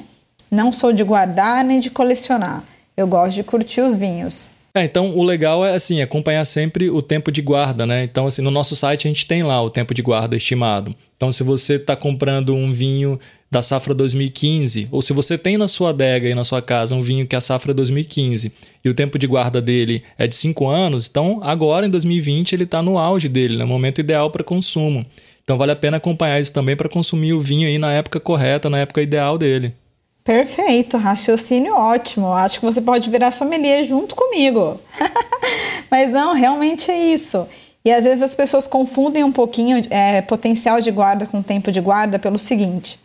Não 0.50 0.72
sou 0.72 0.92
de 0.92 1.04
guardar 1.04 1.64
nem 1.64 1.78
de 1.78 1.88
colecionar. 1.88 2.64
Eu 2.96 3.06
gosto 3.06 3.34
de 3.34 3.42
curtir 3.42 3.82
os 3.82 3.96
vinhos. 3.96 4.50
É, 4.74 4.84
então 4.84 5.16
o 5.16 5.22
legal 5.22 5.64
é 5.64 5.74
assim, 5.74 6.02
acompanhar 6.02 6.44
sempre 6.44 6.90
o 6.90 7.00
tempo 7.00 7.32
de 7.32 7.40
guarda, 7.40 7.86
né? 7.86 8.04
Então, 8.04 8.26
assim, 8.26 8.42
no 8.42 8.50
nosso 8.50 8.76
site 8.76 9.06
a 9.06 9.10
gente 9.10 9.26
tem 9.26 9.42
lá 9.42 9.62
o 9.62 9.70
tempo 9.70 9.94
de 9.94 10.02
guarda 10.02 10.36
estimado. 10.36 10.94
Então, 11.16 11.32
se 11.32 11.42
você 11.42 11.76
está 11.76 11.96
comprando 11.96 12.54
um 12.54 12.70
vinho 12.70 13.18
da 13.50 13.62
safra 13.62 13.94
2015, 13.94 14.88
ou 14.90 15.00
se 15.00 15.14
você 15.14 15.38
tem 15.38 15.56
na 15.56 15.66
sua 15.66 15.90
adega 15.90 16.28
e 16.28 16.34
na 16.34 16.44
sua 16.44 16.60
casa 16.60 16.94
um 16.94 17.00
vinho 17.00 17.26
que 17.26 17.34
é 17.34 17.38
a 17.38 17.40
safra 17.40 17.72
2015 17.72 18.52
e 18.84 18.88
o 18.88 18.94
tempo 18.94 19.18
de 19.18 19.26
guarda 19.26 19.62
dele 19.62 20.02
é 20.18 20.26
de 20.26 20.34
5 20.34 20.66
anos, 20.66 21.06
então 21.08 21.40
agora 21.42 21.86
em 21.86 21.90
2020 21.90 22.52
ele 22.52 22.64
está 22.64 22.82
no 22.82 22.98
auge 22.98 23.28
dele, 23.28 23.56
no 23.56 23.66
momento 23.66 24.00
ideal 24.00 24.30
para 24.30 24.44
consumo. 24.44 25.06
Então 25.42 25.56
vale 25.56 25.72
a 25.72 25.76
pena 25.76 25.96
acompanhar 25.96 26.40
isso 26.40 26.52
também 26.52 26.76
para 26.76 26.88
consumir 26.88 27.32
o 27.32 27.40
vinho 27.40 27.68
aí 27.68 27.78
na 27.78 27.92
época 27.92 28.20
correta, 28.20 28.68
na 28.68 28.80
época 28.80 29.00
ideal 29.00 29.38
dele. 29.38 29.72
Perfeito, 30.26 30.96
raciocínio 30.96 31.76
ótimo. 31.76 32.32
Acho 32.32 32.58
que 32.58 32.66
você 32.66 32.80
pode 32.80 33.08
virar 33.08 33.30
sommelier 33.30 33.84
junto 33.84 34.16
comigo. 34.16 34.80
Mas 35.88 36.10
não, 36.10 36.34
realmente 36.34 36.90
é 36.90 36.98
isso. 36.98 37.46
E 37.84 37.92
às 37.92 38.02
vezes 38.02 38.24
as 38.24 38.34
pessoas 38.34 38.66
confundem 38.66 39.22
um 39.22 39.30
pouquinho 39.30 39.80
é, 39.88 40.20
potencial 40.20 40.80
de 40.80 40.90
guarda 40.90 41.26
com 41.26 41.40
tempo 41.40 41.70
de 41.70 41.80
guarda 41.80 42.18
pelo 42.18 42.40
seguinte. 42.40 42.98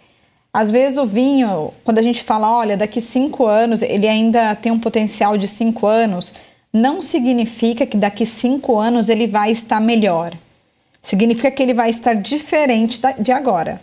Às 0.52 0.72
vezes 0.72 0.98
o 0.98 1.06
vinho, 1.06 1.72
quando 1.84 2.00
a 2.00 2.02
gente 2.02 2.24
fala, 2.24 2.52
olha, 2.52 2.76
daqui 2.76 3.00
cinco 3.00 3.46
anos 3.46 3.84
ele 3.84 4.08
ainda 4.08 4.56
tem 4.56 4.72
um 4.72 4.80
potencial 4.80 5.38
de 5.38 5.48
cinco 5.48 5.86
anos, 5.86 6.34
não 6.74 7.04
significa 7.04 7.86
que 7.86 7.98
daqui 7.98 8.26
cinco 8.26 8.80
anos 8.80 9.10
ele 9.10 9.28
vai 9.28 9.52
estar 9.52 9.80
melhor. 9.80 10.34
Significa 11.04 11.52
que 11.52 11.62
ele 11.62 11.76
vai 11.76 11.92
estar 11.92 12.16
diferente 12.16 13.00
de 13.20 13.32
agora. 13.32 13.80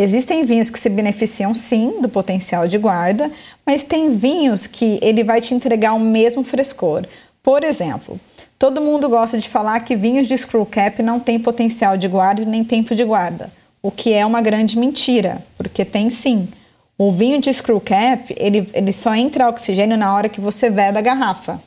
Existem 0.00 0.44
vinhos 0.44 0.70
que 0.70 0.78
se 0.78 0.88
beneficiam 0.88 1.52
sim 1.52 2.00
do 2.00 2.08
potencial 2.08 2.68
de 2.68 2.78
guarda, 2.78 3.32
mas 3.66 3.82
tem 3.82 4.10
vinhos 4.10 4.64
que 4.64 5.00
ele 5.02 5.24
vai 5.24 5.40
te 5.40 5.54
entregar 5.54 5.92
o 5.92 5.98
mesmo 5.98 6.44
frescor. 6.44 7.04
Por 7.42 7.64
exemplo, 7.64 8.20
todo 8.56 8.80
mundo 8.80 9.08
gosta 9.08 9.38
de 9.38 9.48
falar 9.48 9.80
que 9.80 9.96
vinhos 9.96 10.28
de 10.28 10.38
screw 10.38 10.64
cap 10.64 11.02
não 11.02 11.18
têm 11.18 11.40
potencial 11.40 11.96
de 11.96 12.06
guarda 12.06 12.44
nem 12.44 12.62
tempo 12.62 12.94
de 12.94 13.02
guarda, 13.02 13.50
o 13.82 13.90
que 13.90 14.12
é 14.12 14.24
uma 14.24 14.40
grande 14.40 14.78
mentira, 14.78 15.44
porque 15.56 15.84
tem 15.84 16.10
sim. 16.10 16.48
O 16.96 17.10
vinho 17.10 17.40
de 17.40 17.52
screw 17.52 17.80
cap, 17.80 18.32
ele, 18.38 18.68
ele 18.72 18.92
só 18.92 19.12
entra 19.16 19.48
oxigênio 19.48 19.96
na 19.96 20.14
hora 20.14 20.28
que 20.28 20.40
você 20.40 20.70
veda 20.70 21.00
a 21.00 21.02
garrafa. 21.02 21.60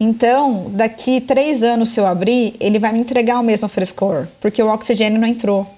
Então, 0.00 0.70
daqui 0.70 1.20
três 1.20 1.62
anos, 1.62 1.90
se 1.90 2.00
eu 2.00 2.06
abrir, 2.06 2.56
ele 2.60 2.78
vai 2.78 2.92
me 2.92 3.00
entregar 3.00 3.38
o 3.40 3.42
mesmo 3.42 3.68
frescor, 3.68 4.26
porque 4.40 4.62
o 4.62 4.72
oxigênio 4.72 5.20
não 5.20 5.28
entrou. 5.28 5.77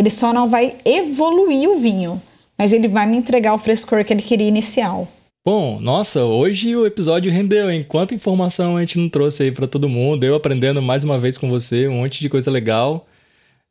Ele 0.00 0.08
só 0.08 0.32
não 0.32 0.48
vai 0.48 0.76
evoluir 0.82 1.68
o 1.68 1.78
vinho, 1.78 2.22
mas 2.56 2.72
ele 2.72 2.88
vai 2.88 3.06
me 3.06 3.18
entregar 3.18 3.52
o 3.52 3.58
frescor 3.58 4.02
que 4.02 4.10
ele 4.10 4.22
queria 4.22 4.48
inicial. 4.48 5.06
Bom, 5.44 5.78
nossa, 5.78 6.24
hoje 6.24 6.74
o 6.74 6.86
episódio 6.86 7.30
rendeu, 7.30 7.70
hein? 7.70 7.84
Quanta 7.86 8.14
informação 8.14 8.78
a 8.78 8.80
gente 8.80 8.98
não 8.98 9.10
trouxe 9.10 9.42
aí 9.42 9.52
para 9.52 9.66
todo 9.66 9.90
mundo. 9.90 10.24
Eu 10.24 10.34
aprendendo 10.34 10.80
mais 10.80 11.04
uma 11.04 11.18
vez 11.18 11.36
com 11.36 11.50
você, 11.50 11.86
um 11.86 11.96
monte 12.00 12.20
de 12.20 12.30
coisa 12.30 12.50
legal. 12.50 13.06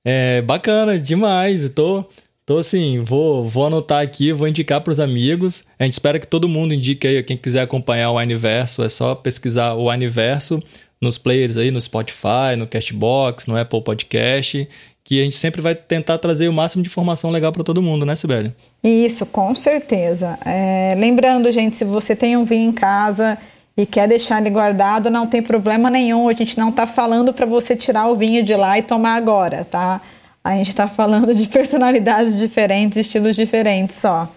É 0.05 0.43
bacana 0.43 0.99
demais. 0.99 1.67
tô, 1.71 2.05
tô 2.45 2.59
assim, 2.59 2.99
vou, 2.99 3.43
vou 3.43 3.65
anotar 3.65 4.03
aqui, 4.03 4.31
vou 4.31 4.47
indicar 4.47 4.81
para 4.81 4.91
os 4.91 4.99
amigos. 4.99 5.65
A 5.79 5.83
gente 5.83 5.93
espera 5.93 6.19
que 6.19 6.27
todo 6.27 6.47
mundo 6.47 6.75
indique 6.75 7.07
aí, 7.07 7.23
quem 7.23 7.37
quiser 7.37 7.63
acompanhar 7.63 8.11
o 8.11 8.19
Aniverso, 8.19 8.83
é 8.83 8.89
só 8.89 9.15
pesquisar 9.15 9.73
o 9.73 9.89
Aniverso 9.89 10.59
nos 11.01 11.17
players 11.17 11.57
aí, 11.57 11.71
no 11.71 11.81
Spotify, 11.81 12.55
no 12.55 12.67
Cashbox, 12.67 13.47
no 13.47 13.57
Apple 13.57 13.81
Podcast 13.81 14.67
que 15.03 15.19
a 15.19 15.23
gente 15.23 15.35
sempre 15.35 15.61
vai 15.61 15.73
tentar 15.73 16.17
trazer 16.17 16.47
o 16.47 16.53
máximo 16.53 16.83
de 16.83 16.89
informação 16.89 17.31
legal 17.31 17.51
para 17.51 17.63
todo 17.63 17.81
mundo, 17.81 18.05
né, 18.05 18.15
Sibeli? 18.15 18.53
Isso, 18.83 19.25
com 19.25 19.55
certeza. 19.55 20.37
É, 20.45 20.93
lembrando, 20.95 21.51
gente, 21.51 21.75
se 21.75 21.83
você 21.83 22.15
tem 22.15 22.37
um 22.37 22.45
vinho 22.45 22.69
em 22.69 22.73
casa 22.73 23.37
e 23.75 23.85
quer 23.85 24.07
deixar 24.07 24.39
ele 24.39 24.49
guardado, 24.49 25.09
não 25.09 25.25
tem 25.25 25.41
problema 25.41 25.89
nenhum. 25.89 26.29
A 26.29 26.33
gente 26.33 26.57
não 26.57 26.69
está 26.69 26.85
falando 26.85 27.33
para 27.33 27.45
você 27.45 27.75
tirar 27.75 28.07
o 28.07 28.15
vinho 28.15 28.43
de 28.43 28.55
lá 28.55 28.77
e 28.77 28.83
tomar 28.83 29.15
agora, 29.15 29.65
tá? 29.65 30.01
A 30.43 30.55
gente 30.55 30.69
está 30.69 30.87
falando 30.87 31.33
de 31.33 31.47
personalidades 31.47 32.37
diferentes, 32.37 32.97
estilos 32.97 33.35
diferentes 33.35 33.95
só. 33.95 34.29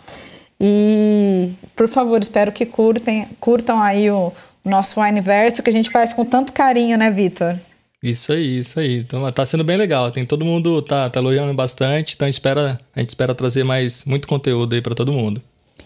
E, 0.60 1.50
por 1.74 1.88
favor, 1.88 2.20
espero 2.22 2.52
que 2.52 2.64
curtem, 2.64 3.26
curtam 3.40 3.80
aí 3.80 4.10
o 4.10 4.32
nosso 4.64 5.00
Wineverso, 5.00 5.62
que 5.62 5.70
a 5.70 5.72
gente 5.72 5.90
faz 5.90 6.12
com 6.12 6.24
tanto 6.24 6.52
carinho, 6.52 6.96
né, 6.96 7.10
Vitor? 7.10 7.56
Isso 8.02 8.32
aí, 8.32 8.58
isso 8.58 8.80
aí. 8.80 8.98
Então 8.98 9.30
tá 9.30 9.46
sendo 9.46 9.62
bem 9.62 9.76
legal. 9.76 10.10
Tem 10.10 10.26
todo 10.26 10.44
mundo 10.44 10.82
tá, 10.82 11.08
tá 11.08 11.20
elogiando 11.20 11.54
bastante, 11.54 12.14
então 12.14 12.26
espera, 12.26 12.78
a 12.94 12.98
gente 13.00 13.10
espera 13.10 13.34
trazer 13.34 13.62
mais 13.62 14.04
muito 14.04 14.26
conteúdo 14.26 14.74
aí 14.74 14.82
para 14.82 14.94
todo 14.94 15.12
mundo. 15.12 15.40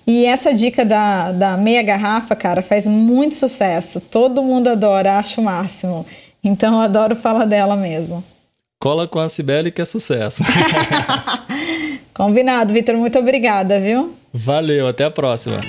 E 0.06 0.24
essa 0.24 0.54
dica 0.54 0.84
da, 0.84 1.32
da 1.32 1.56
meia 1.56 1.82
garrafa, 1.82 2.34
cara, 2.36 2.62
faz 2.62 2.86
muito 2.86 3.34
sucesso. 3.34 4.00
Todo 4.00 4.42
mundo 4.42 4.68
adora, 4.68 5.18
acho 5.18 5.40
o 5.40 5.44
máximo. 5.44 6.06
Então 6.42 6.74
eu 6.74 6.80
adoro 6.80 7.16
falar 7.16 7.44
dela 7.44 7.76
mesmo. 7.76 8.22
Cola 8.80 9.08
com 9.08 9.18
a 9.18 9.28
Cibele 9.28 9.70
que 9.70 9.82
é 9.82 9.84
sucesso. 9.84 10.44
Combinado, 12.14 12.72
Vitor. 12.72 12.96
Muito 12.96 13.18
obrigada, 13.18 13.80
viu? 13.80 14.14
Valeu, 14.32 14.86
até 14.86 15.04
a 15.04 15.10
próxima. 15.10 15.60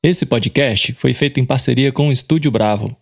Esse 0.00 0.24
podcast 0.26 0.92
foi 0.92 1.12
feito 1.12 1.40
em 1.40 1.44
parceria 1.44 1.90
com 1.90 2.08
o 2.08 2.12
Estúdio 2.12 2.52
Bravo. 2.52 2.96